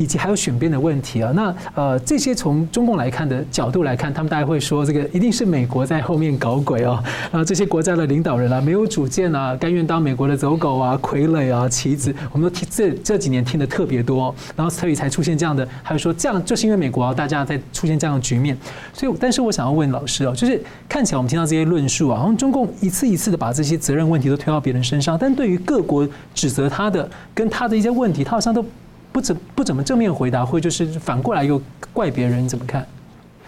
[0.00, 6.98] 以及还有选边的问题啊，那呃这些从中共来看的角度来看，他们大概会说这个一定是美国在后面搞鬼哦，
[7.30, 18.56] 啊这些国家的领导人啊没有主见啊，甘愿当美国的走狗啊、傀儡啊、棋子，我们都听这这几年听得特别多，然后所以才出现这样的，还有说这样就是因为美国啊，大家在出现这样的局面，
[18.94, 20.58] 所以但是我想要问老师哦，就是
[20.88, 28.64] 看起来我们听到这些论述啊，好像中共一次一次的把这些责任问题都推到别人身上，但对于各国指责他的跟他的一些问题，他好像都。
[29.12, 31.60] 不怎不怎么正面回答，或就是反过来又
[31.92, 32.86] 怪别人，你怎么看？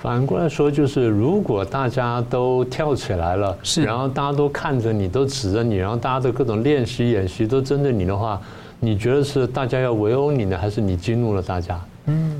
[0.00, 8.40] 反过来说，就是如果大家都跳起来了，是，然后大家都看着你，都指着你，然后大家的各种练习演习都针对你的话，
[8.80, 11.80] 你觉得是大家要围殴你呢，还是你激怒了大家？
[12.06, 12.34] 嗯，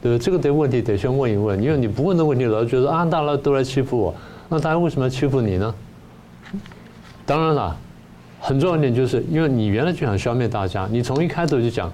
[0.00, 4.14] 对，这个得问题得先问一问，因为你不问的问题，老是觉得啊，大家都来欺负我，
[4.48, 5.74] 那大家为什么要欺负你呢？
[7.26, 7.76] 当然了，
[8.38, 11.90] 很重要一点就是因为你原来就想消灭大家，你从一开头就讲。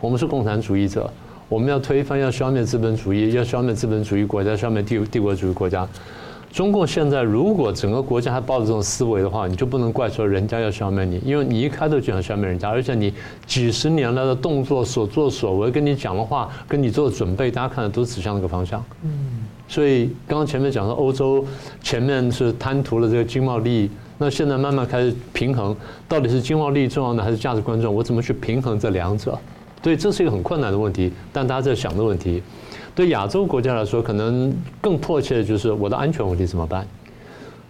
[0.00, 1.10] 我们是共产主义者，
[1.48, 5.88] 我们要推翻，要消灭资本主义，要消灭资本主义国家，消灭帝帝国主义国家。
[6.52, 13.12] 中共现在如果整个国家还抱着这种思维的话，你就不能怪说人家要消灭你，因为你一开头就想消灭人家，而且你
[13.46, 18.82] 几十年来的动作、所作所为、跟你讲的话、跟你做的准备，大家看的都指向那个方向。
[19.02, 19.10] 嗯，
[19.68, 21.44] 所以刚刚前面讲说欧洲
[21.82, 25.76] 前面是贪图了这个经贸利益，那现在慢慢开始平衡，
[26.08, 27.90] 到底是经贸利益重要呢，还是价值观重要？
[27.90, 29.38] 我怎么去平衡这两者？
[29.86, 32.42] 所以这是一个很困难的问题，但大家在想的问题，
[32.92, 36.84] 对亚洲国家来说，可能更迫切的就是我的安全问题怎么办？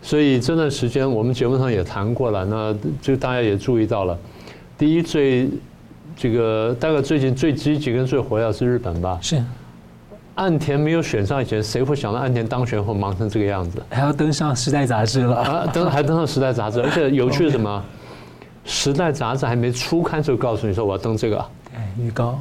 [0.01, 4.19] 所以这段时间我们节目上也谈过了，那就大家也注意到了，
[4.79, 5.47] 第一最
[6.17, 9.19] 这个大概最近最积极跟最活跃是日本吧？
[9.21, 9.45] 是。
[10.37, 13.83] 岸田没有选上以前，谁会想到岸田当选后忙成这个样子？
[13.91, 15.67] 还要登上《时代》杂志了啊！
[15.71, 17.85] 登还登上《时代》杂志，而且有趣的什么？
[18.71, 21.45] 《时代》杂志还没出刊就告诉你说我要登这个。
[21.99, 22.41] 预告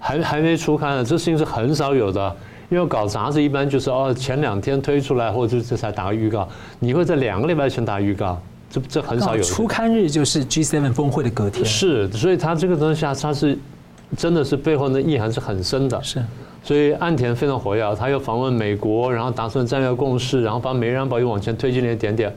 [0.00, 2.36] 还还没出刊呢，这事情是很少有的。
[2.70, 6.46] 因为搞杂志一般就是哦，前两天推出来，或者这才打个预告。
[6.80, 9.42] 你会在两个礼拜前打预告，这这很少有。
[9.42, 11.64] 出刊日就是 G7 峰会的隔天。
[11.64, 13.58] 是，所以他这个东西啊，他是
[14.18, 15.98] 真的是背后的意涵是很深的。
[16.02, 16.22] 是，
[16.62, 22.30] 所以岸田非常活跃，他又访问美国，然后达成战略共识，然后把美日安保又往前推进了一点点。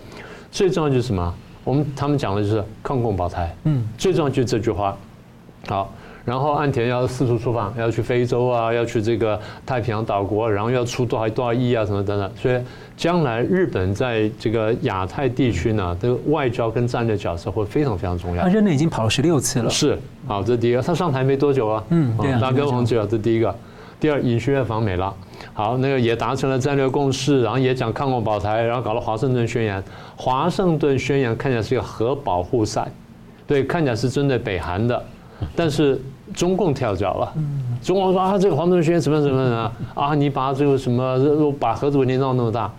[0.49, 1.33] 最重要就是什么？
[1.65, 3.53] 我们他们讲的就是抗共保台。
[3.65, 4.97] 嗯，最重要就是这句话。
[5.67, 5.93] 好。
[6.23, 12.31] 然后岸田要四处出访，要去非洲啊，要去这个太平洋岛国，然后要出多少多少亿啊，什么等等。
[12.35, 12.59] 所以
[12.95, 18.43] 将来日本在这个亚太地区呢，这个外交跟战略角色会非常非常重要。
[18.43, 19.69] 他任内已经跑了十六次了。
[19.69, 20.81] 是，好，这是第一个。
[20.81, 21.83] 他上台没多久啊。
[21.89, 22.39] 嗯，对啊。
[22.39, 23.53] 大哥忘记了，这第一个。
[23.99, 25.13] 第二，尹锡悦访美了。
[25.53, 29.83] 好，那个也达成了战略共识，然后也讲抗共保台，然后搞了华盛顿宣言。
[30.15, 32.91] 华盛顿宣言看起来是一个核保护伞，
[33.47, 35.03] 对，看起来是针对北韩的。
[35.55, 35.99] 但是
[36.33, 37.33] 中共跳脚了，
[37.83, 42.71] 中共说啊，这个华盛顿宣言怎么怎么啊啊，你把这个什么把核子问题闹那么大，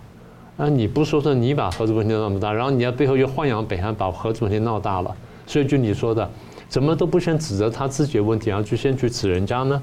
[0.57, 6.27] 啊你不说说你把核子问题闹那么大，然后你要背后又豢养北韩把核子问题闹大了，所以就你说的，
[6.67, 9.81] 怎么都不先指责他自己的问题，然后就先去指人家呢？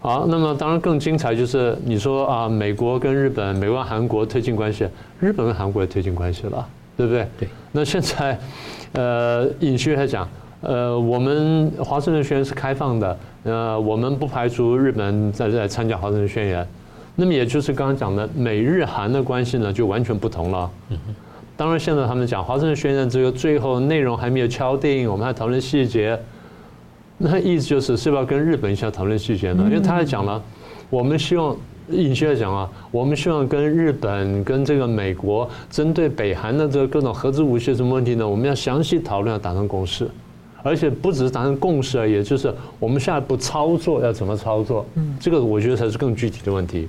[0.00, 7.26] 好，那么当然更精彩就是你说啊，美国跟日本、美国韩国推进关系，日本跟韩国也推进关系了，对不对？
[7.38, 7.48] 对。
[7.72, 8.38] 那现在
[8.92, 10.28] 呃，尹锡悦还讲。
[10.60, 16.66] 呃，我们华盛顿宣言是开放的，呃，我们不排除日本在在参加华盛顿宣言。
[17.14, 20.70] 那么也就是刚刚讲的美日韩的关系呢，就完全不同了。
[21.56, 26.18] 当然，现在他们讲华盛顿宣言这个最后内容还没有敲定，我们还讨论细节。
[27.18, 29.64] 那意思就是是不是要跟日本一起讨论细节呢？
[29.66, 30.42] 因为他还讲了，
[30.90, 31.56] 我们希望
[31.88, 38.28] 尹锡悦讲啊，我们希望跟日本跟这个美国针对北韩的这个各种核子武器什么问题呢？
[38.28, 40.06] 我们要详细讨论，要达成共识。
[40.66, 44.84] 而且不只是达成共识而已，就是我们下一步操作要怎么操作，
[45.20, 46.88] 这个我觉得才是更具体的问题。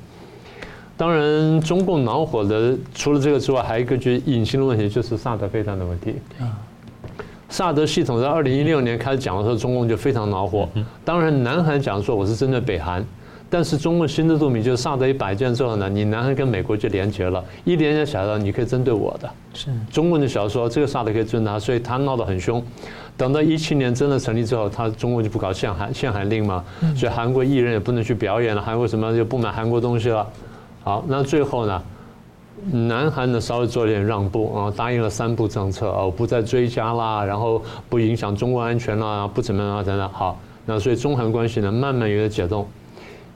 [0.97, 6.15] 当然，中共恼火的除了这个之外，还有一个就是隐形的问题，就是萨德飞弹的问题。
[7.49, 10.67] 萨德系统在二零一六年开始讲的时候，中共就非常恼火。
[11.05, 13.05] 当然，南韩讲说我是针对北韩，
[13.49, 19.29] 但是中共心知肚明，就是萨德一百件之后呢，你南韩跟美国就联结了，一连接起来了，你可以针对我的。
[19.53, 22.62] 是中共就想说这个萨德可以针对他，所以他闹得很凶。
[23.15, 26.63] 等到一七年真的成立之后，他中国就不搞限韩限韩令嘛，
[26.95, 30.27] 所以韩国艺人也不能去表演了，韩国什么就不买韩国东西了。
[30.83, 31.81] 好，那最后呢，
[32.71, 40.10] 南韩呢稍微做了点让步啊，答应了三步政策啊，不再追加啦，然后不影响中国安全啦，不怎么样啊等等。
[40.10, 42.67] 好，那所以中韩关系呢慢慢有点解冻。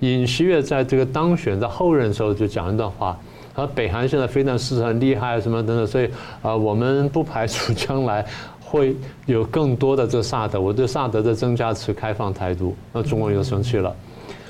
[0.02, 3.18] 尹锡悦在这个当选的后任的时候就讲一段话，
[3.56, 6.10] 说北韩现在飞弹试射很厉害什么等等，所以
[6.42, 8.26] 啊我们不排除将来
[8.60, 13.96] 会有更多的这萨德，我对萨德的增加持开放态度，那中国又生气了。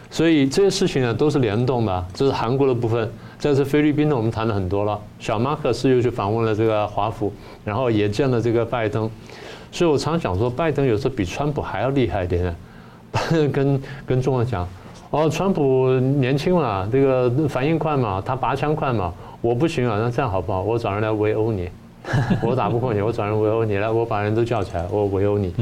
[0.10, 3.10] 所以这些事情呢都是联动的，这是韩国的部分。
[3.40, 5.00] 这次菲律宾呢，我们谈了很多了。
[5.20, 7.34] 小马克思又去访问了这个华府，
[7.66, 9.10] 然后也见了这个拜登。
[9.72, 12.56] 所以我常常讲说，拜登有时候比川普还要厉害一点。
[13.52, 14.68] 跟跟中国讲，
[15.12, 20.62] 哦，川普年轻嘛，这个反应快嘛，他拔枪快嘛，我不行啊，那这样好不好？
[20.64, 21.70] 我找人来围殴你。
[22.42, 25.54] 我打不过你，我找人围殴你来，我把人都叫起来，我围殴你。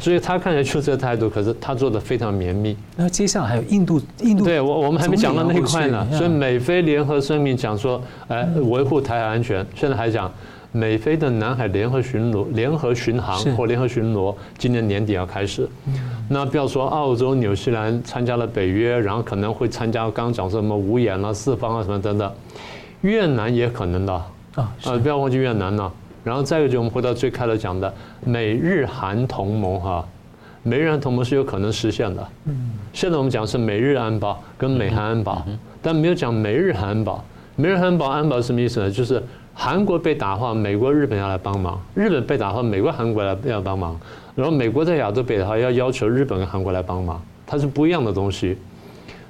[0.00, 2.76] 所以他看起来就这个态度，可是他做的非常绵密。
[2.94, 6.06] 那接下来还有印度，印度对我我们还没讲到那一块呢。
[6.12, 9.66] 所以美菲联合声明讲说，哎，维护台海安全。
[9.74, 10.30] 现在还讲
[10.72, 15.68] 美菲的南海联合巡逻、联合巡航或联合巡逻，今年年底要开始。
[16.28, 22.30] 那不要说澳洲、纽西兰参加了北约，然后可能会参加刚刚讲说什么五眼啊、四方啊什么等等，
[23.00, 24.12] 越南也可能的。
[24.54, 25.90] 啊，不要忘记越南了。
[26.24, 27.92] 然后再一个，就我们回到最开头讲的
[28.24, 30.06] 美日韩同盟哈，
[30.62, 32.28] 美日韩同盟是有可能实现的。
[32.44, 35.42] 嗯，现在我们讲是美日安保跟美韩安保，
[35.80, 37.24] 但没有讲美日韩安保。
[37.56, 38.90] 美日韩安保安保是什么意思呢？
[38.90, 39.22] 就是
[39.60, 43.98] 韩国被打的话，美国、日本要来帮忙；日本被打的话，美国、韩国来要帮忙。
[44.36, 48.56] 然后美国在亚洲被打的话，要要求日本跟韩国来帮忙，它是不一样的东西。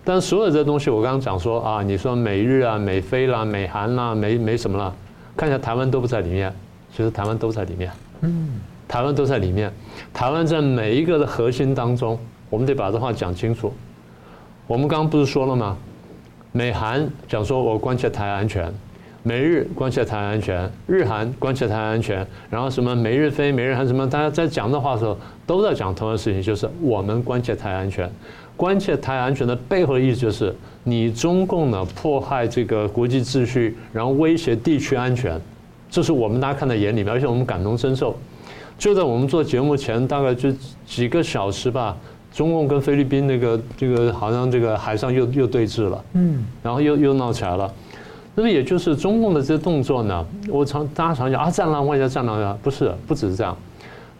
[0.05, 4.93] 但所有这东西，我刚刚讲说啊，你说美日啊、美菲啦、美韩啦、美美什么啦。
[5.35, 6.55] 看一下台湾都不在里面，
[6.95, 7.91] 其实台湾都在里面。
[8.21, 9.73] 嗯，台湾都在里面。
[10.12, 12.19] 台湾在每一个的核心当中，
[12.51, 13.73] 我们得把这话讲清楚。
[14.67, 15.75] 我们刚刚不是说了吗？
[16.53, 18.71] 美韩讲说我关切台湾安全，
[19.29, 25.14] 美日关切台湾安全，日韩关切台湾安全，然后什么美日菲、美日韩什么，大家在讲的话的时候
[25.47, 28.11] 都在讲同样的事情，就是我们关切台湾安全。
[28.57, 30.55] 关切台湾安全的背后的意思就是。
[30.85, 35.38] 你中共呢迫害这个国际秩序，然后威胁地区安全，
[35.91, 38.19] 这是我们大家看在眼里面，而且我们感同身受。
[38.79, 40.51] 就在我们做节目前大概就
[40.87, 41.95] 几个小时吧，
[42.33, 47.71] 中共跟菲律宾那个这个好像这个海上又又对峙了，嗯，然后又又闹起来了。
[48.38, 53.57] 那么也就是中共的这些动作呢，我常大家常讲啊，战狼外交，战狼外交，不是，不只是这样，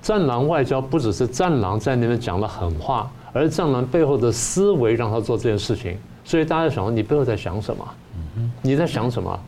[0.03, 5.97] 战狼外交不只是战狼在那边讲了狠话，而战狼背后的思维让他做这件事情。
[6.25, 7.89] 所以大家想，你背后在想什么？
[8.61, 9.41] 你在想什么？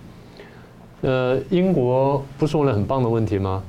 [1.00, 3.60] 呃，英国不是问了很棒的问题吗？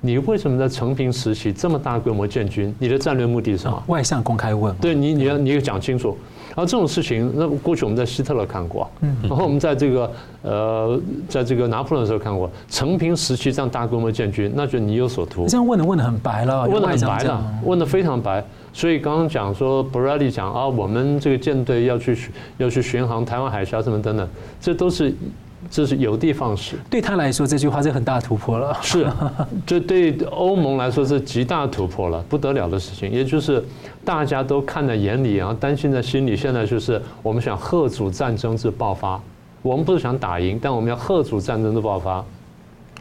[0.00, 2.72] 你为什么在成平时期这么大规模建军？
[2.78, 3.82] 你的战略目的是什么？
[3.88, 4.72] 外向公开问。
[4.76, 6.16] 对你，你要你要讲清楚。
[6.48, 8.90] 然后这种事情，那过去我们在希特勒看过，
[9.22, 10.10] 然后我们在这个
[10.42, 15.46] 呃，在这个拿破仑的时候看过，成平时期这样大规模建军，那就你有所图。
[15.46, 18.44] 这样问的问的很白了，问的很白了，问的非常白。
[18.72, 22.16] 所以刚刚讲说，Bradley 讲啊，我们这个舰队要去
[22.58, 24.28] 要去巡航台湾海峡什么等等，
[24.60, 25.12] 这都是
[25.70, 26.76] 这是有的放矢。
[26.90, 28.76] 对他来说，这句话是很大突破了。
[28.82, 29.06] 是，
[29.66, 33.10] 这对欧盟来说是极大突破了，不得了的事情。
[33.10, 33.62] 也就是
[34.04, 36.36] 大家都看在眼里，然后担心在心里。
[36.36, 39.20] 现在就是我们想贺阻战争之爆发，
[39.62, 42.24] 我们不是想打赢，但我们要贺阻战争的爆发。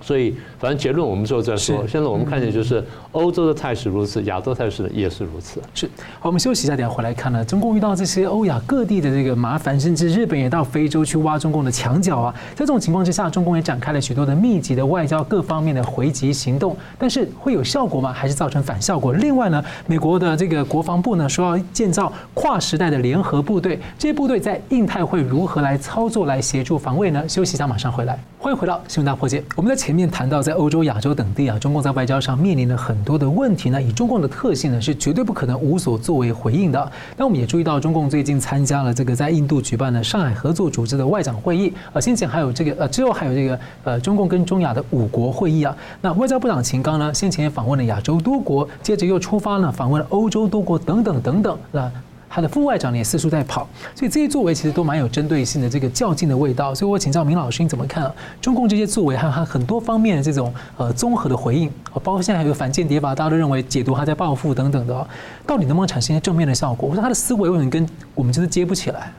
[0.01, 1.85] 所以，反正结论我们之后再说。
[1.87, 5.61] 现在我们看见就是欧洲的态势如此，亚洲态势也是如此。
[5.73, 5.85] 是，
[6.19, 7.43] 好，我们休息一下，等下回来看呢。
[7.43, 12.33] 中共遇到这些欧亚各地的这个麻烦，甚至日本也到非洲去挖中共的墙角啊。
[12.51, 16.75] 在这种情况之下，中共也展开了许多的密集的外交各方面的回击行动。
[16.97, 18.13] 但是会有效果吗？
[18.13, 19.13] 还是造成反效果？
[19.13, 27.27] 另外呢，美国的这个国防部呢说要建造跨时代的联合部队，这些部队在印太会如何来操作来协助防卫呢？
[27.27, 28.17] 休息一下，马上回来。
[28.39, 29.43] 欢迎回到新闻大破解。
[29.55, 33.81] 我们在前面谈到，在欧洲、亚洲等地啊，中共在外交上面临了很多的问题呢。
[33.81, 36.91] 以中共的特性呢，是绝对不可能无所作为回应的。
[37.17, 45.75] 那我们也注意到，中共最近参加了这个在印度举办的上海合作组织的外长会议，呃，先前还有这个呃，之后还有这个呃，中共跟中亚的五国会议啊。
[45.99, 51.57] 那外交部长秦刚呢，先前也访问了亚洲多国，接着又出发了访问了欧洲多国等等等等。
[51.71, 51.91] 那
[52.37, 56.75] 他的副外长也四处在跑，所以这些作为其实都蛮有针对性的这个较劲的味道。
[56.75, 58.13] 所以我请教明老师，你怎么看啊？
[58.39, 61.67] 中共这些作为还有他很多方面的这种呃综合的回应，
[62.03, 65.07] 包括现在还有反间谍法，大家都认为解读他在报复等等的，
[65.47, 66.87] 到底能不能产生一些正面的效果？
[66.87, 69.11] 我说他的思维为什么跟我们真的接不起来？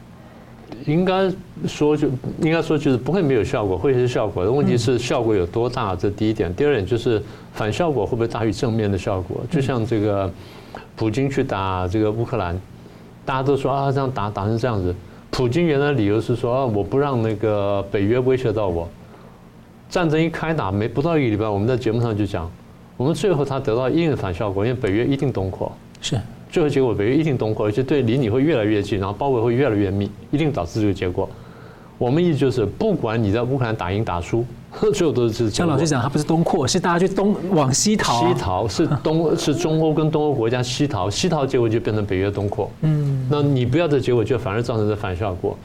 [0.86, 1.28] 应该
[1.66, 2.06] 说就
[2.40, 6.54] 应该说就是不会没有效果，会有些效果的问题是效果有多大，这第一点。
[6.54, 7.20] 第二点就是
[7.52, 9.38] 反效果会不会大于正面的效果？
[9.50, 10.32] 就像这个
[10.94, 12.58] 普京去打这个乌克兰，
[13.28, 14.94] 大家都说啊这样打打成这样子，
[15.30, 18.88] 普京原来理由是说啊我不让那个北约威胁到我。
[19.90, 22.50] 战争一开打没不到一个礼拜，我们在节目上就讲，
[22.96, 25.70] 我们最后他得到一定的反效果，因为北约一定东扩。
[26.00, 26.18] 是。
[26.50, 31.28] 最后结果，北约一定东扩，而且对离你会越来越近，然后包围会越来越密，一定导致这个结果。
[31.98, 34.42] 我们意思就是，不管你在乌克兰打赢打输，
[34.92, 35.50] 最后都是。
[35.50, 38.26] 像老师讲，他不是东扩，是大家去东往西逃。
[38.26, 42.70] 西逃是东 是中欧跟东欧国家西逃，西逃结果就变成北约东扩。
[42.82, 45.56] 嗯，那你不要的结果，就反而造成这反效果。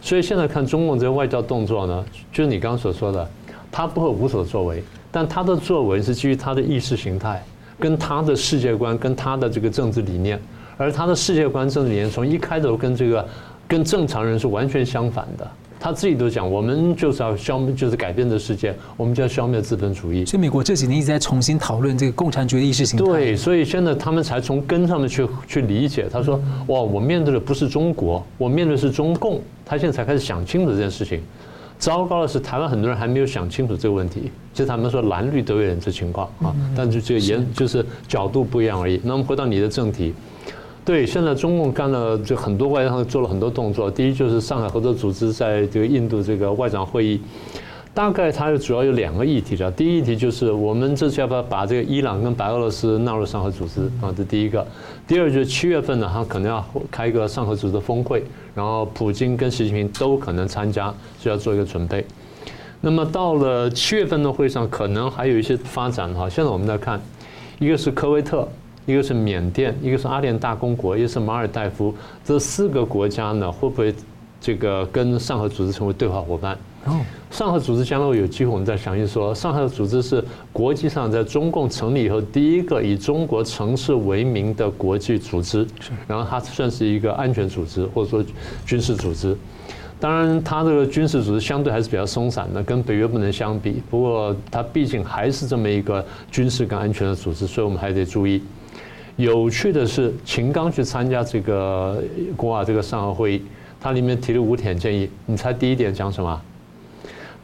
[0.00, 3.28] 所以现在看中共这个外交动作呢，就是你刚刚所说的，
[3.70, 7.42] 他不会无所作为，但他的作为是基于他的意识形态。
[7.78, 10.40] 跟他的世界观，跟他的这个政治理念，
[10.76, 13.26] 而他的世界观、政治理念从一开头跟这个
[13.66, 15.50] 跟正常人是完全相反的。
[15.82, 20.24] 他自己都讲，我们就是要消灭，就是改变这世界，我们就要消灭资本主义。
[20.24, 23.04] 所以美国这几年一直在重新讨论这个共产主义意识形态。
[23.04, 26.06] 对，所以现在他们才从根上面去去理解。
[26.08, 31.20] 他说：“哇，我面对的不是中国，我面对的是中共。”他现在才开始想清楚这件事情。
[31.80, 34.30] 糟糕的是，台湾很多人还没有想清楚这个问题。
[34.52, 39.00] 其实他们说蓝绿都有点这情况啊，但是这个研就是角度不一样而已。
[39.02, 40.14] 那么回到你的正题，
[40.84, 43.90] 对，现在中共干了就很多外交上做了很多动作。
[43.90, 47.20] 第一就是上海合作组织在这个印度这个外长会议。
[47.94, 54.12] 大概它主要有两个议题的，第一议题就是我们这次要不要把这个伊朗跟白俄罗斯纳入上合组织啊？
[54.16, 54.66] 这第一个。
[55.06, 58.24] 第二就是七月份呢，他可能要开一个上合组织的峰会，
[58.54, 62.04] 然后普京跟习近平都可能参加，就要做一个准备。
[62.80, 66.28] 那么到了七月份的会上，可能还有一些发展哈。
[66.28, 66.98] 现在我们在看，
[67.58, 68.48] 一个是科威特，
[68.86, 73.94] 一个是缅甸，一个是阿联大公国，一个是马尔代夫，这四个国家呢，会不会
[74.40, 76.58] 这个跟上合组织成为对话伙伴？
[76.86, 79.32] 哦，上合组织将来有机会，我们再详细说。
[79.32, 85.64] 上合组织是国际上在中共成立以后第一个以中国城市为名的国际组织，
[86.08, 88.24] 然后它算是一个安全组织或者说
[88.66, 89.36] 军事组织。
[90.00, 93.80] 当然，它这个军事组织相对还是比较松散的，跟北约不能相比。
[93.88, 98.42] 不过，它毕竟还是这么一个军事跟安全的组织，所以我们还得注意。
[99.16, 102.02] 有趣的是，秦刚去参加这个
[102.36, 103.42] 国瓦这个上合会议，
[103.80, 105.08] 他里面提了五点建议。
[105.26, 106.40] 你猜第一点讲什么？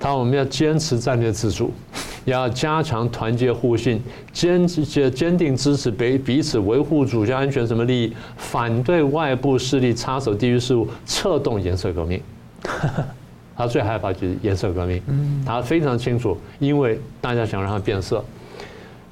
[0.01, 1.73] 他我们要坚持战略自主，
[2.25, 4.01] 要加强团结互信，
[4.33, 12.21] 坚坚坚定支持彼彼此维护主权安全什么利益，反对外部势力插手地域事务，策动颜色革命。
[13.57, 15.03] 他最害怕就是颜色革命，
[15.45, 18.25] 他非常清楚，因为大家想让他变色。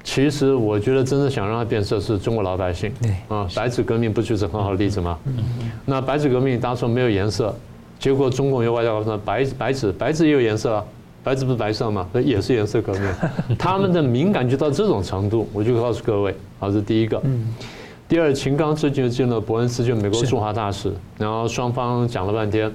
[0.07, 2.89] 其实我觉得真正想让它变色是中国老百姓。
[3.01, 5.19] 对啊，白纸革命不就是很好的例子吗？
[5.85, 7.53] 那白纸革命当初没有颜色。
[7.99, 10.85] 结果中共有外交告诉白白纸白纸也有颜色啊，
[11.25, 12.07] 白纸不是白色吗？
[12.13, 13.03] 那也是颜色革命。
[13.59, 17.21] 他们的敏感就到这种程度，我就告诉各位，好，这是第一个。
[18.07, 22.71] 第二，秦刚最近又见了伯恩斯，就美国驻华大使，然后双方讲了半天。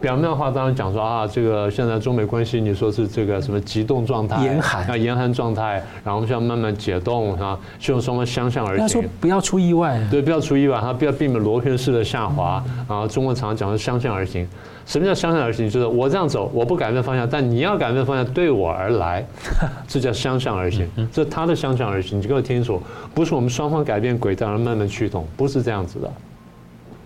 [0.00, 8.78] 表面的话当然讲说啊，这个现在中美关系你说是这个什么急冻状态，严寒啊严寒状态，然后我们需要慢慢解冻啊，希望双方相向而行。
[8.78, 12.64] 他说不要出意外，对，不要出意外，他不要避免螺旋式的下滑。
[12.88, 14.48] 然后中国常常讲的相向而行，
[14.86, 15.68] 什么叫相向而行？
[15.68, 19.22] 就是我这样走，我不改变方向，但你要改变方向对我而来，
[19.86, 20.88] 这叫相向而行。
[21.12, 22.82] 这他的相向而行，你给我听清楚，
[23.14, 26.10] 不是我们双方改变轨道而慢慢驱动，不是这样子的。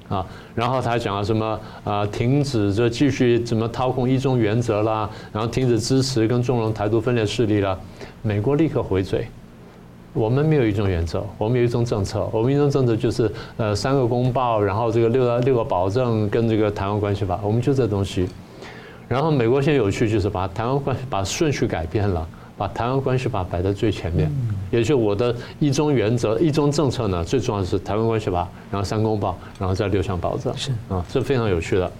[0.09, 0.24] 啊，
[0.55, 2.07] 然后他还讲了什么啊？
[2.07, 7.78] 停止这继续怎么掏空一中原则啦，然后停止支持跟纵容台独分裂势力啦。
[8.22, 9.26] 美国立刻回嘴，
[10.12, 12.28] 我们没有一中原则，我们有一中政策。
[12.32, 18.28] 我们一中政策就是呃三个公报，然后这个六个六个保证跟这个台湾关系法，我们就这东西。
[19.09, 22.26] 然后美国现在有趣就是把台湾关系把顺序改变了。
[22.57, 24.30] 把台湾关系法摆在最前面，
[24.70, 31.90] 也就是我的一中原则、一中政策呢，最重要的是台湾关系法，然后三公报，然后再六项保证，是啊，这非常有趣的。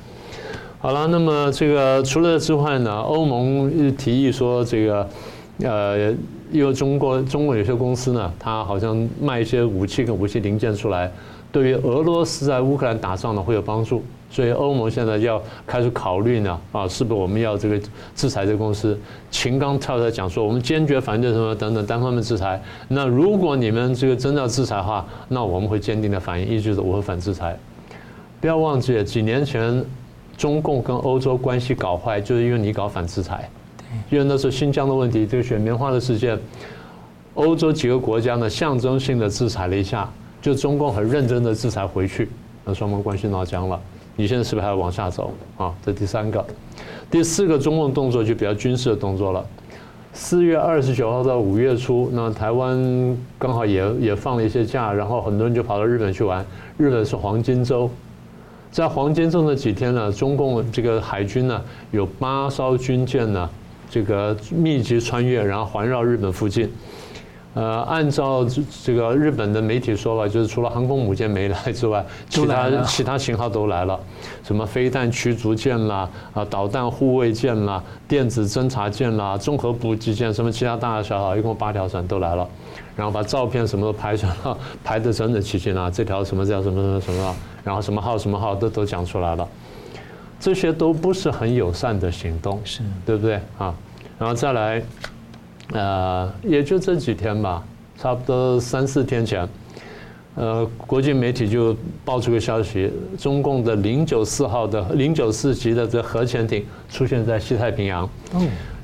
[0.79, 5.09] 好了，那么这个除了之外呢，欧盟提议说这个，
[5.63, 6.13] 呃，
[6.53, 11.11] 因为中国中国有些公司呢，它好像卖一些武器跟武器零件出来，
[11.51, 14.05] 对于俄罗斯在乌克兰打仗呢会有帮助。
[14.35, 17.81] 所以欧盟现在要开始考虑呢，啊，是不是我们要这个
[18.17, 18.99] 制裁这个公司？
[19.31, 22.61] 秦刚跳出来讲说，我们坚决反对什么等等单方面制裁。
[22.89, 27.57] 那如果你们这个真的要制裁的话，那我们会坚定的反应，意思就是我会反制裁。
[28.41, 29.85] 不要忘记几年前
[30.37, 33.49] 中共跟欧洲关系搞坏，就是因为你搞反制裁。
[34.11, 36.37] 因为那时候新疆的问题，这个选棉花的事件，
[37.35, 40.11] 欧洲几个国家呢象征性的制裁了一下，
[40.43, 42.29] 就中共很认真的制裁回去，
[42.65, 43.81] 那双方关系闹僵了。
[44.17, 45.75] 你现在是不是还要往下走啊？
[45.85, 46.45] 这第三个，
[47.11, 49.45] 第四个中共动作就比较军事的动作了。
[50.13, 56.47] 四月二十九号到五月初，那台湾刚好也也放了一些假，然后很多人就跑到日本去玩。
[56.77, 57.91] 日本是黄金周，
[58.71, 61.61] 在黄金周那几天呢，中共这个海军呢
[61.91, 63.51] 有八艘军舰呢，
[63.91, 66.71] 这个密集穿越，然后环绕日本附近。
[67.55, 68.45] 呃，按照
[68.83, 73.99] 这个日本的媒体说法，就是除了航空母舰没来之外，其他其他型号都来了，
[74.43, 82.45] 什么飞弹驱逐舰啦，啊，导弹护卫舰啦，电子侦察舰啦，综合补给舰，什么其他大大小小，一共八条船都来了，
[82.97, 89.49] 然后把照片什么都拍出来了， 拍得整整齐齐啊，这条什么叫什么什么什么，然后什么号什么号都都讲出来了，
[90.41, 93.73] 这些都不是很友善的行动，是对不对啊？
[94.19, 94.83] 然后再来。
[95.73, 97.65] 呃，也就这几天吧，
[97.99, 99.49] 差不多三四天前，
[100.35, 108.09] 呃，国际媒体就爆出个消息，中共的零九四号的零九四级的这核潜艇出现在西太平洋，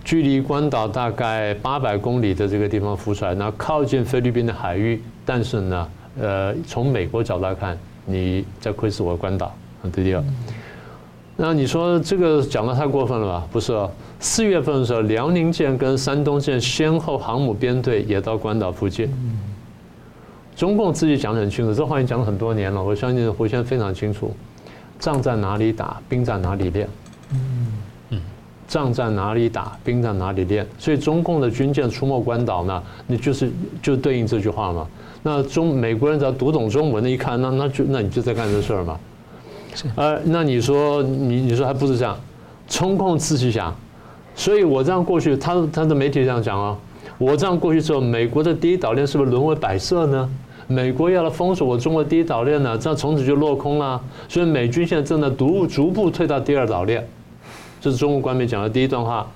[0.02, 7.76] 距离关岛大概八百公里的这个地方浮出来，那靠近菲律宾的海域，但是呢，呃，从美国角度来看，
[8.06, 10.22] 你在窥视我关岛，对不对？
[11.43, 13.47] 那你说这个讲的太过分了吧？
[13.51, 13.74] 不是，
[14.18, 19.11] 四月份的时候，辽宁舰跟山东舰先后航母编队也到关岛附近。
[20.55, 22.84] 中共自己讲得很清楚，这话已经讲了很多年了。
[22.84, 24.30] 我相信胡先生非常清楚，
[24.99, 26.86] 仗在哪里打，兵在哪里练。
[28.11, 28.20] 嗯，
[28.68, 30.66] 仗在哪里打，兵在哪里练。
[30.78, 34.86] 所以中共的军舰出没关岛呢，你就是就对应这句话嘛。
[35.22, 39.01] 那中美国人只要读懂中文的，一看，那那就那你就在干这事儿嘛。
[39.96, 42.18] 呃，那你说你你说还不是这样，
[42.68, 43.74] 中共自己想，
[44.34, 46.76] 所以我这样过去，他他的媒体这样讲啊，
[47.18, 50.28] 我这样过去之后，美国的第一岛链是不是沦为摆设呢？
[50.66, 54.00] 美国要来封锁我中国第一岛链呢，这样从此就落空了。
[54.28, 57.04] 所以美军现在正在逐逐步退到第二岛链，
[57.80, 59.26] 这是中国官媒讲的第一段话。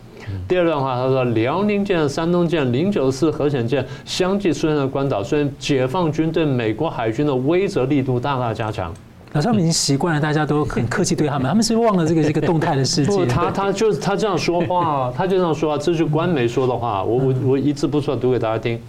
[0.49, 8.95] 第二段话他说，辽宁舰、山东舰、零九四核潜舰相继出现在关岛，所以解放军对美国海军的威慑力度大大加强。
[9.35, 13.13] 老师，他们已经习惯了，大家都很客气对他们， 他们是忘了这个这个动态的世界。
[13.13, 18.81] 不，他他就是他这样说话，他就这样说话，这是官媒说的话，我我我一字不错读给大家听。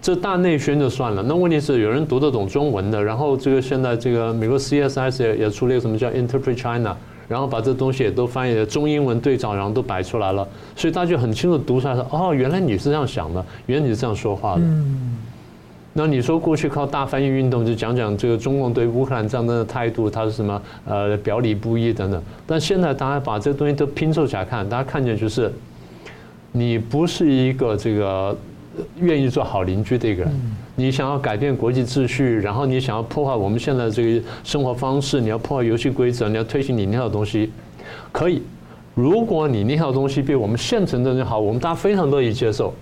[0.00, 6.96] 这大内宣就算了，那问题是有人读得懂中文的，然后这个现在这个美国 CSIS 也也出了一个什么叫 Interpret China，
[7.26, 10.46] 然后把这东西也都翻译了中英文对照，然后都摆出来了，
[10.76, 14.60] 所以大家就很清楚读出来说，哦，原来你是这样想的，原来你是这样说话的。
[14.60, 15.18] 嗯
[15.98, 20.62] 那你说过去靠大翻译运动就讲讲这个中共对乌克兰战争的态度，它是什么？
[20.86, 22.22] 呃，表里不一等等。
[22.46, 25.52] 但现在大家把这个东西都拼凑起来看，大家看见就是，
[26.52, 28.36] 你不是一个这个
[29.00, 30.32] 愿意做好邻居的一个人，
[30.76, 37.50] 你想要改变国际秩序，然后你想要破坏我们现在这个生活方式，你要破坏游戏规则，你要推行你那套东西，
[38.12, 38.40] 可以。
[38.98, 42.74] 如果你那套东西比我们现成的人好，我们大家非常乐意接受。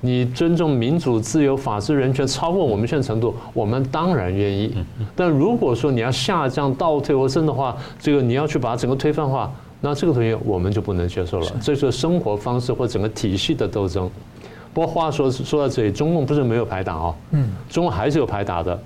[0.00, 4.72] 你尊重民主、自由、法治、人权超过我们现在程度，我们当然愿意。
[5.16, 11.46] 但如果说你要下降、倒退或升的话，这个你要去把它整个推翻化，那这个东西我们就不能接受了。
[11.60, 14.08] 这是生活方式或整个体系的斗争。
[14.72, 18.80] 不过话说说到这里，中共不是没有排打哦，嗯，中共还是有排打的。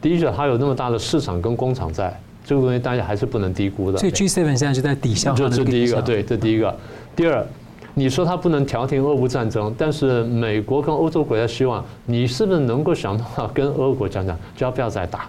[0.00, 3.98] 第一个，它有那么大的市场跟工厂在，这个东西大家还是不能低估的。
[3.98, 5.34] 所以 G7 现在就在抵消。
[5.34, 6.76] 这是第一个，对，这第一个。
[7.14, 7.46] 第二。
[7.92, 15.28] 你说他不能调停俄乌战争，但是美国跟欧洲国家希望你是不是能够想到跟俄国讲讲，就要不要再打，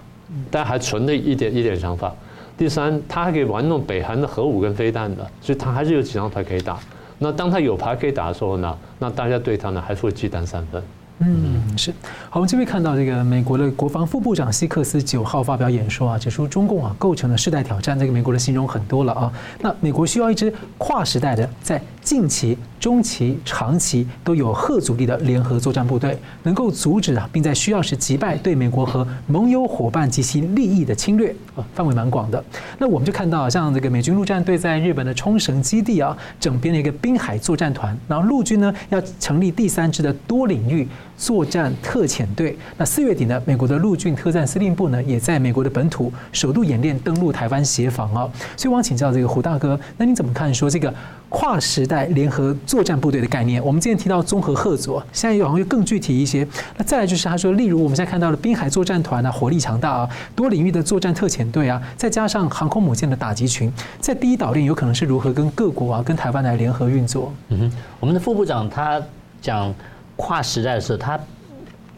[0.52, 2.14] 但还存了一点一点想法。
[2.56, 6.78] 第三，他还可以玩弄北韩的核武跟飞弹的，所以他还是有几张牌可以打。
[7.18, 10.84] 那当他有牌可以打的时候呢，那大家对他呢还是会忌惮三分。
[11.18, 11.92] 嗯，是。
[12.34, 18.00] 好，我们这边看到这个美国的国防副部长希克斯九号发表演说啊，指出中共啊构成了世代挑战。
[18.00, 19.30] 这个美国的形容很多了啊。
[19.60, 32.42] 那美国需要一支跨时代的，在近期、中期、长期都有吓阻力的联合作战部队，能够阻止啊，并在需要时击败对美国和盟友伙伴及其利益的侵略啊，范围蛮广的。
[32.78, 40.88] 那我们就看到，像这个美军陆战队在日本的冲绳基地啊，整编了一个滨海作战团，然后陆军呢要成立第三支的多领域。
[41.18, 48.30] 作战特遣队，那四月底呢，美国的陆军特战司令部呢，也在美国的本土首度演练登陆台湾协防啊。
[48.58, 50.94] 所以，我想请教这个胡大哥，那你怎么看说这个
[51.30, 53.64] 跨时代联合作战部队的概念。
[53.64, 56.48] 我们之前提到综合合作，现在又好像又更具体一些。
[56.78, 67.32] 那再来就是他说，例如我们现在看到的滨海作战团啊，火力强大啊，多领域的作战特遣队啊，再加上航空母舰的打击群，在第一岛链有可能是如何跟各国啊，跟台湾来联合运作？
[67.50, 69.02] 嗯哼，我们的副部长他
[69.42, 69.74] 讲
[70.16, 71.20] 跨时代的时候，他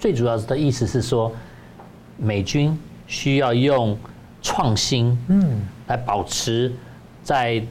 [0.03, 1.31] 最主要的意思是说，
[2.17, 2.77] 美军
[3.07, 3.97] 需要用
[4.41, 6.69] 创新，嗯，来保持
[7.23, 7.63] 在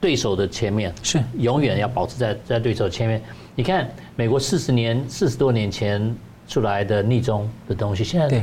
[0.00, 3.20] 对手的前面，是永远要保持在在对手前面。
[3.54, 6.16] 你看，美国四十年四十多年前
[6.48, 8.42] 出来的逆中的东西，现在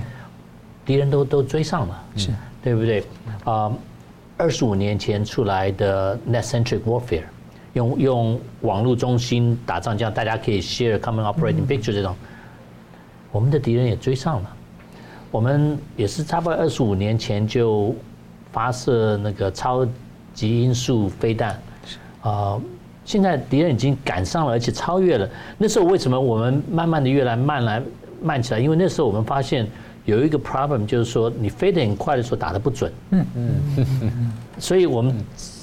[0.85, 2.29] 敌人都都追上了，是
[2.63, 3.03] 对不对？
[3.43, 3.73] 啊，
[4.37, 7.23] 二十五年前出来的 net-centric warfare，
[7.73, 12.15] 用用网络中心打仗，这样大家可以 share common operating picture 这种，
[13.37, 14.49] 我们的敌人也追上了。
[15.29, 17.93] 我们也是差不多二十五年前就
[18.51, 19.87] 发射那个超
[20.33, 21.61] 级音速飞弹，
[22.23, 22.59] 啊，
[23.05, 25.29] 现在敌人已经赶上了，而且超越了。
[25.55, 27.79] 那时候为什么我们慢慢的越来慢来
[28.23, 28.59] 慢起来？
[28.59, 29.67] 因为那时候我们发现
[30.05, 32.91] 有一个 problem，就是说你飞得很快的时候打得不准。
[33.11, 33.51] 嗯嗯
[34.01, 34.33] 嗯。
[34.57, 35.13] 所以我们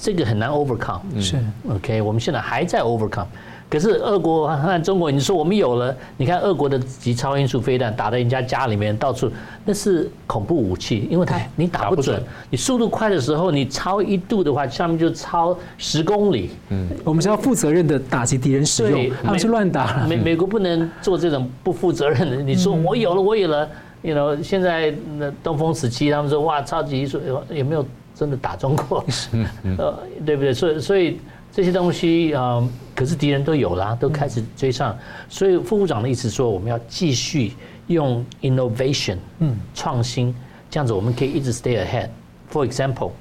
[0.00, 1.00] 这个很难 overcome。
[1.20, 1.42] 是。
[1.68, 3.26] OK，我们现在还在 overcome。
[3.70, 9.28] 可是俄国和中国，你说我们有了，你看俄国的极超音速飞弹打到人家家里面，到处
[9.64, 16.50] 那是恐怖武器，因为它你打不准，你速度快的时候，你超一度的话，下面就超十公里。
[16.68, 20.06] 嗯，我们是要负责任的打击敌人使用，他们是乱打。
[20.06, 22.36] 美美国不能做这种不负责任的。
[22.36, 23.68] 你说我有了，我有了
[24.02, 27.84] ，you know，现在那东风十七，他们说哇，超级音速有没有
[28.14, 29.04] 真的打中国？
[29.78, 30.54] 呃，对不对？
[30.54, 31.18] 所以所以。
[31.54, 34.98] 这些东西啊、嗯，可是敌人都有啦，都开始追上。
[35.28, 37.52] 所以副部长的意思说，我们要继续
[37.86, 40.34] 用 innovation，嗯，创新，
[40.68, 42.08] 这样子我们可以一直 stay ahead。
[42.50, 43.12] For example，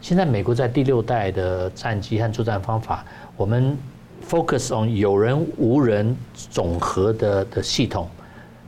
[0.00, 3.04] 现在美国在第六代的战机和作战方法，
[3.36, 3.78] 我们
[4.28, 8.08] focus on 有人无人总和的的系统，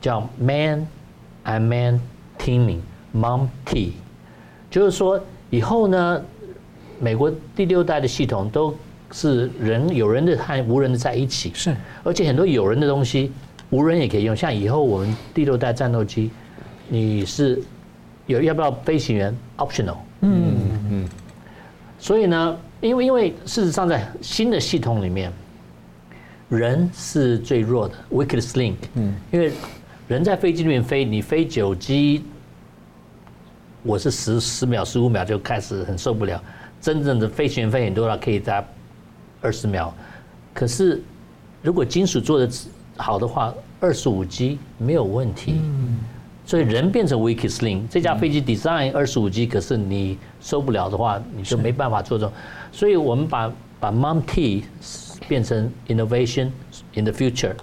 [0.00, 0.86] 叫 man
[1.44, 1.98] unmanned
[2.38, 3.94] teaming，MUM-T，
[4.70, 6.22] 就是说以后呢。
[7.00, 8.76] 美国第六代的系统都
[9.10, 11.74] 是人有人的和无人的在一起，是，
[12.04, 13.32] 而且很多有人的东西，
[13.70, 14.36] 无人也可以用。
[14.36, 16.30] 像以后我们第六代战斗机，
[16.88, 17.60] 你是
[18.26, 19.96] 有要不要飞行员？Optional。
[20.20, 20.54] 嗯
[20.90, 21.08] 嗯。
[21.98, 25.32] 所以呢，因为因为事实上在新的系统里面，
[26.50, 28.74] 人是最弱的，weakest link。
[28.94, 29.14] 嗯。
[29.32, 29.50] 因为
[30.06, 32.24] 人在飞机里面飞，你飞九机，
[33.82, 36.40] 我是十十秒、十五秒就开始很受不了。
[36.80, 38.64] 真正的飞行员飞很多了，可以在
[39.42, 39.92] 二十秒。
[40.54, 41.02] 可是
[41.60, 42.50] 如果金属做的
[42.96, 45.60] 好的话，二十五 G 没有问题。
[46.46, 52.32] 所以人变成 weakest link，这架飞机 design 二十五 G，可是你受不了的话，你就没办法做这种。
[52.72, 54.64] 所以我们把把 MUM-T
[55.28, 56.50] 变成 innovation
[56.94, 57.54] in the future。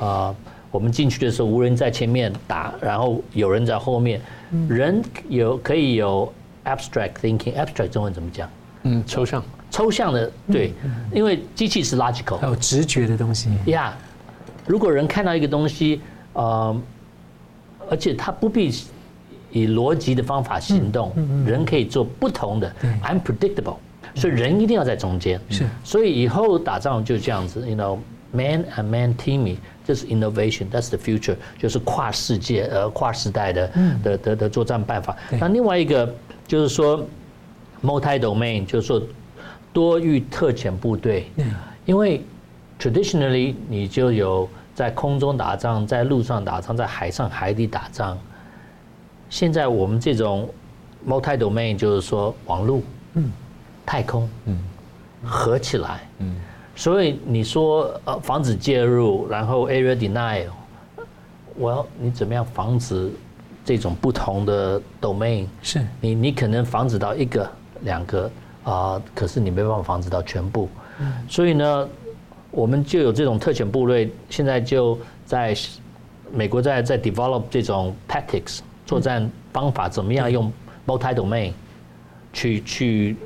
[0.00, 0.34] 啊，
[0.70, 4.20] 我们进去的时候无人在前面打，然后有人在后面，
[4.68, 6.32] 人有可以有。
[6.66, 8.50] Abstract thinking，abstract 中文怎么讲？
[8.86, 9.42] 嗯，抽象。
[9.68, 10.72] 抽象的，对，
[11.12, 13.50] 因为机器是 logical，还有直觉的东西。
[13.66, 13.94] 呀，
[14.64, 16.00] 如果人看到一个东西，
[16.32, 16.74] 呃，
[17.90, 18.72] 而且他不必
[19.50, 21.12] 以逻辑的方法行动，
[21.44, 22.72] 人可以做不同的
[23.02, 23.76] ，unpredictable，
[24.14, 25.38] 所以人一定要在中间。
[25.50, 33.70] 是，所以以后打仗就这样子，you know，man and man teaming，这是 innovation，that's the future，就是跨世界呃跨时代的
[34.02, 35.14] 的的的作战办法。
[35.40, 36.14] 那另外一个。
[36.48, 37.04] 就是说
[37.82, 39.02] ，multi-domain，就是说
[39.72, 41.30] 多域特遣部队，
[41.84, 42.24] 因为
[42.78, 48.18] traditionally 你就有在空中打仗，在陆上打仗，在海上海底打仗。
[49.28, 50.48] 现在我们这种
[51.06, 52.80] multi-domain，就是说网络、
[53.84, 54.58] 太空，嗯。
[55.24, 56.36] 合起来，嗯。
[56.74, 60.46] 所以你说呃防止介入，然后 area denial，
[61.56, 63.10] 我要你怎么样防止？
[63.64, 65.84] 这种不同的 domain，是。
[66.00, 67.50] 你你可能防止到一个
[67.82, 68.30] 两个
[68.64, 70.68] 啊，可是你没办法防止到全部。
[71.28, 71.88] 所以呢，
[72.50, 75.54] 我们就有这种特遣部队，现在就在
[76.32, 80.52] 美国在在 develop 这种 tactics 作战方法，怎么样用
[80.86, 81.52] multi domain
[82.32, 83.16] 去去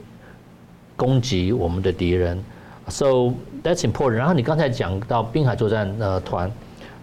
[0.97, 2.43] 攻击我们的敌人。
[2.89, 3.33] So
[3.63, 4.17] that's important。
[4.17, 6.51] 然后你刚才讲到滨海作战呃团，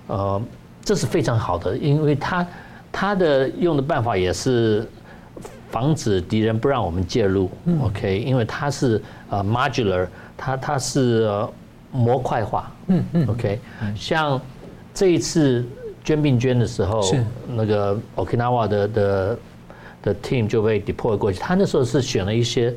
[0.07, 0.41] 呃，
[0.83, 2.45] 这是非常好的，因为它。
[2.89, 4.89] 他的用的办法也是
[5.70, 7.49] 防止敌人不让我们介入
[7.82, 8.20] ，OK？
[8.20, 10.07] 因为它是呃 modular，
[10.38, 11.30] 它它是
[11.91, 13.59] 模块化，嗯嗯，OK？
[13.95, 14.39] 像
[14.93, 15.65] 这一次
[16.03, 17.01] 捐病捐的时候，
[17.47, 19.39] 那个 Okinawa 的的
[20.01, 22.74] 的 team 就被 deploy 过去，他那时候是选了一些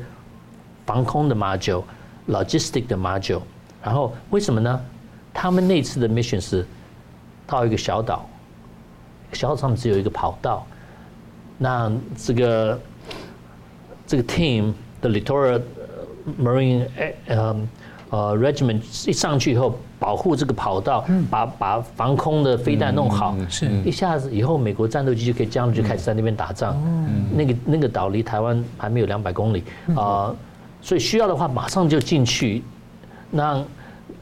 [0.85, 3.41] 防空的 module，logistic 的 module，
[3.81, 4.81] 然后为什么呢？
[5.33, 6.65] 他们那次的 mission 是
[7.47, 8.27] 到一个小岛，
[9.31, 10.67] 小岛上面只有一个跑道，
[11.63, 12.79] 那这个
[14.07, 15.61] 这个 team 的 Littoral
[16.41, 16.87] Marine
[17.27, 17.55] 呃
[18.09, 26.75] 呃 Regiment 一上去以后，保护这个跑道，把把防空的飞弹弄好，是一下子以后美国战斗机就可以这样就开始在那边打仗。
[27.31, 29.63] 那个那个岛离台湾还没有两百公里
[29.95, 30.33] 啊，
[30.81, 32.63] 所以需要的话马上就进去，
[33.29, 33.63] 那。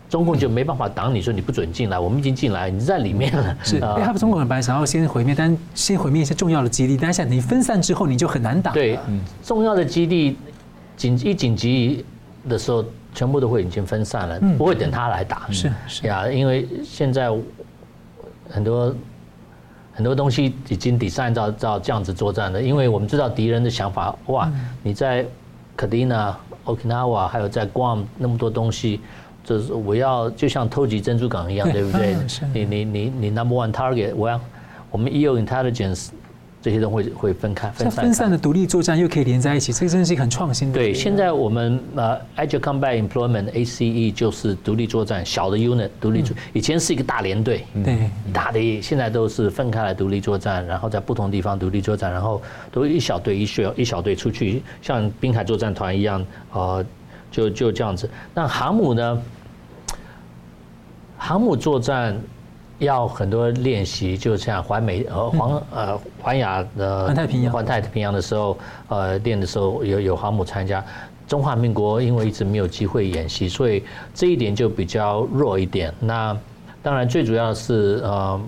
[0.09, 3.55] 中共就没办法挡你，说你不准进来，我们已经进来，你在里面了。
[3.63, 8.71] 是，因为他们中国人本来想要先毁灭，但先毁灭一些重要的基地，但是你分散之后，你就很难打。
[8.71, 8.97] 对，
[9.43, 10.35] 重要的基地
[10.97, 12.03] 紧一紧急
[12.49, 12.83] 的时候，
[13.13, 15.43] 全部都会已经分散了，不会等他来打。
[15.51, 17.29] 是是呀，因为现在
[18.49, 18.95] 很多
[19.93, 24.51] 很多东西已经 design 到到这样子作战了，因为我们知道敌人的想法，哇，
[24.81, 25.23] 你在
[25.77, 26.33] Kadena、
[26.65, 28.99] Okinawa 还有在 Guam 那么多东西。
[29.43, 32.15] 就是我要就像偷袭珍珠港一样，对不对？
[32.53, 34.39] 你你你你 number one target，我要
[34.91, 36.09] 我们 EO intelligence
[36.61, 38.03] 这些都会会分开分散。
[38.03, 40.73] 分散的独立作战又可以连在一起，这个真是一个很创新的。
[40.73, 47.97] 对，现在我们呃 Agile Combat Employment ACE 就是独立作战小的 unit 独立作，以前是一个大连队，对，
[48.33, 56.85] 大的现在都是分开来独立作战，然后在不同地方独立作战，然后都一小队一小一小队出去，像滨海作战团一样，呃。
[57.31, 58.09] 就就这样子。
[58.33, 59.21] 那航母呢？
[61.21, 62.17] 航母作战
[62.77, 68.57] 要很多练习，就像环美呃环呃环亚的环太平洋环太平洋的时候，
[68.87, 70.83] 呃练的时候有有航母参加。
[71.27, 73.83] 中华民国因为一直没有机会演习，所以
[74.15, 75.93] 这一点就比较弱一点。
[75.99, 76.35] 那
[76.81, 78.41] 当然最主要的是呃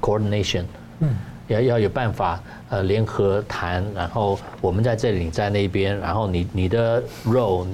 [0.00, 0.62] coordination，
[1.00, 1.14] 嗯，
[1.48, 2.40] 要要有办法
[2.70, 7.66] 呃联合谈，然后我们在这里，你在那边，然后你你的 role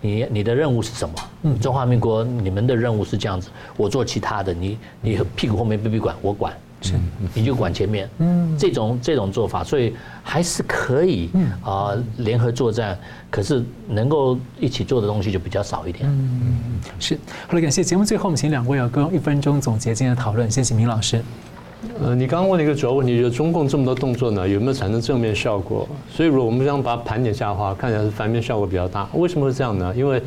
[0.00, 0.10] 你。
[0.10, 1.56] 你你的任务是什么？
[1.58, 6.94] 中华民国，你们的任务是这样子，我做其他的，你你屁股后面不必管，我管，是，
[7.32, 8.08] 你就管前面。
[8.18, 11.30] 嗯，这种这种做法，所以还是可以
[11.62, 12.98] 啊，联合作战，
[13.30, 16.04] 可是能够一起做的东西就比较少一点。
[16.08, 17.18] 嗯，是。
[17.46, 20.50] 好了，感谢节目最后，我们请两位要各用一分钟总结今天的讨论。
[20.50, 21.22] 先请明老师。
[22.02, 25.88] 呃，你刚刚问了一个主要问题，就是中共这么多动作呢，有没有产生正面效果？
[26.10, 29.08] 所以，如果我们这样把它盘点下的话，看起来是反面效果比较大。
[29.14, 29.92] 为什么是这样呢？
[29.96, 30.22] 因为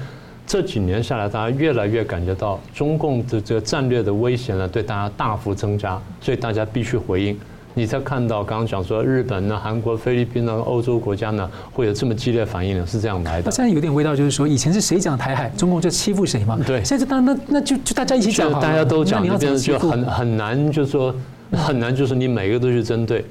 [0.45, 7.37] 这几年下来，大家越来越感觉到中共的这个战略的威胁呢，对大家大幅增加，所以大家必须回应。
[7.73, 12.85] 你才看到刚刚讲说日本呢、韩国、菲律宾呢、欧洲国家呢，会有这么激烈反应呢？
[12.85, 13.45] 是这样来的。
[13.45, 16.59] 那现在有点味道，就是说以前是谁讲台海，中共就欺负谁嘛？
[16.65, 16.83] 对。
[16.83, 21.13] 现在当然那那就就大家一起讲，大家都讲，这边就很很难，就是说。
[21.55, 23.23] 很难，就是你每个都去针对，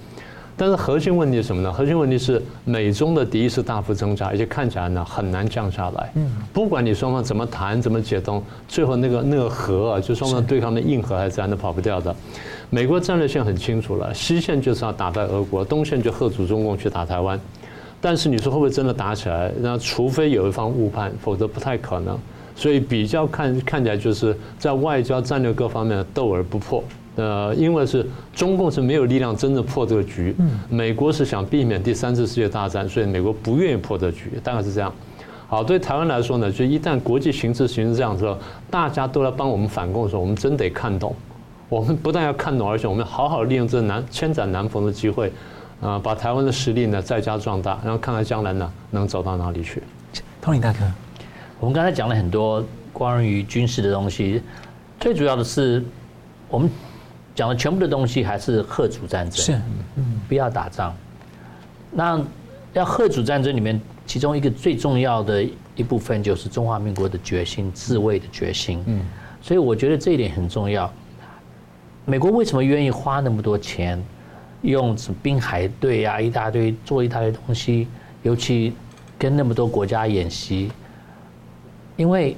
[0.57, 1.73] 但是核心问题是什么呢？
[1.73, 6.13] 核心问题是美中的敌意是大幅增加，而且看起来呢很难降下来。
[6.15, 12.15] 嗯，不管你双方怎么谈、怎么解冻，最后那个那个核啊，就双方对抗的硬核还是咱都跑不掉的。
[12.75, 17.39] 美国战略线很清楚了，西线就是要打败俄国，东线就贺阻中共去打台湾。
[18.01, 19.53] 但是你说会不会真的打起来？
[19.61, 22.19] 那除非有一方误判，否则不太可能。
[22.57, 26.83] 所以比较看看起来就是在外交战略各方面斗而不破。
[27.17, 30.35] 呃，因为是中共是没有力量真正破这个局，
[30.71, 34.91] 美国是想避免第三次世界大战，所以美国不愿意破这个局，大概是这样。
[35.47, 38.39] 好，对台湾来说呢，就一旦国际形势形成这样之后，
[38.71, 41.15] 大家都来帮我们反共的时候，我们真得看懂。
[41.73, 45.33] 我们不但要看懂，而且我们好好利用这难千载难逢的机会，
[45.81, 49.83] 啊，把台湾的实力呢再加壮大，然后看看将来呢能走到哪里去。
[50.43, 50.81] 通灵大哥，
[51.59, 52.63] 我们刚才讲了很多
[52.93, 54.43] 关于军事的东西，
[55.01, 55.83] 最主要的是
[56.51, 56.71] 我们。
[57.35, 59.53] 讲的全部的东西还是贺主战争，是，
[59.97, 60.95] 嗯，不要打仗。
[61.91, 62.23] 那
[62.75, 65.43] 要贺主战争里面，其中一个最重要的
[65.75, 68.85] 一部分就是中华民国的决心，自卫的决心。
[68.87, 69.01] 嗯，
[69.41, 70.93] 所以我觉得这一点很重要。
[72.05, 74.03] 美国为什么愿意花那么多钱，
[74.63, 77.89] 用什么滨海队啊，一大堆做一大堆东西，
[78.23, 78.73] 尤其
[79.19, 80.71] 跟那么多国家演习？
[81.97, 82.37] 因为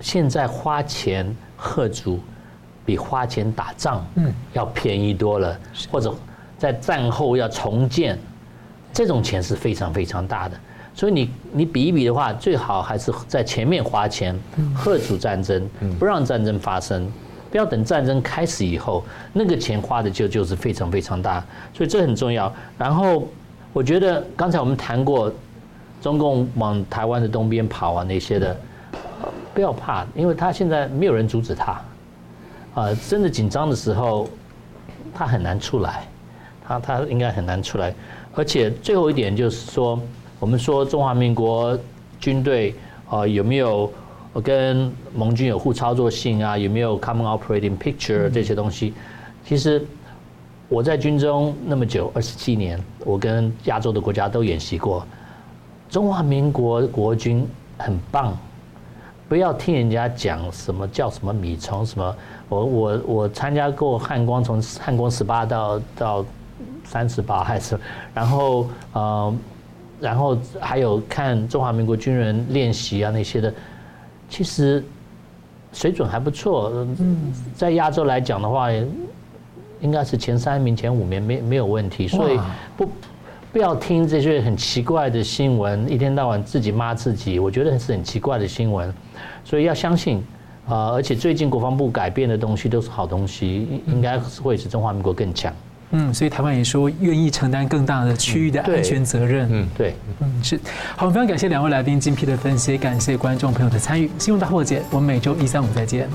[0.00, 2.18] 现在花钱吓阻。
[2.82, 5.56] 比花钱打仗，嗯，要便宜多了，
[5.92, 6.12] 或者
[6.58, 8.18] 在战后要重建，
[8.92, 10.58] 这种钱是非常非常大的。
[10.92, 14.36] 所以你你比一比的话，最好还是在前面花钱，
[14.74, 15.68] 贺主战争，
[16.00, 17.08] 不让战争发生，
[17.50, 21.44] 不要等战争开始以后，那个钱花的就就是非常非常大。
[21.74, 22.52] 所以这很重要。
[22.78, 23.26] 然后
[23.72, 25.32] 我觉得刚才我们谈过，
[26.00, 28.56] 中共往台湾的东边跑啊那些的，
[29.52, 31.80] 不要怕，因为他现在没有人阻止他。
[32.74, 34.28] 啊，真的紧张的时候，
[35.12, 36.06] 他很难出来，
[36.64, 37.92] 他他应该很难出来。
[38.32, 40.00] 而且最后一点就是说，
[40.38, 41.76] 我们说中华民国
[42.20, 42.74] 军队
[43.08, 43.92] 啊有没有
[44.32, 48.94] 我跟盟军有互操作性啊，有没有 common operating picture 这些东西？
[49.44, 49.84] 其实
[50.68, 55.04] 我在军中那么久，二十七年，我跟亚洲的国家都演习过。
[55.88, 57.44] 中华民国国军
[57.76, 58.38] 很棒，
[59.28, 62.16] 不要听人家讲什么叫什么米虫什么。
[62.48, 66.24] 我我我参加过汉光，从汉光十八到到
[66.84, 67.76] 三十八还是，
[68.14, 69.34] 然后呃，
[70.00, 73.52] 然后还有看中华民国军人练习啊那些的，
[74.30, 74.82] 其实
[75.74, 76.70] 水准还不错。
[76.98, 78.70] 嗯，在亚洲来讲的话，
[79.80, 82.08] 应该是前三名、前五名没没有问题。
[82.08, 82.40] 所以
[82.76, 82.88] 不。
[83.52, 88.94] 不要听这些很奇怪的新闻，一天到晚自己骂自己，我觉得是很奇怪的新闻。
[89.44, 90.18] 所以要相信
[90.68, 95.52] 啊、呃，而且最近国防部改变的东西都是好东西，应该会使中华民国更强。
[95.92, 99.48] 嗯，所以台湾也说愿意承担更大的区域的安全责任。
[99.50, 100.60] 嗯，对，嗯是。
[100.96, 104.08] 好，非常感谢两位来宾精辟的分析，感谢观众朋友的参与。
[104.18, 106.08] 新闻大破解，我们每周一、三、五再见。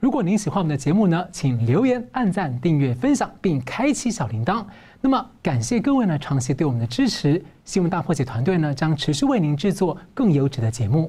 [0.00, 4.62] 如果您喜欢我们的节目呢，请留言、按赞、订阅、分享，并开启小铃铛。
[5.00, 7.42] 那么，感谢各位呢长期对我们的支持。
[7.64, 11.00] 新闻大破解团队呢将持续为您制作更优质的节目。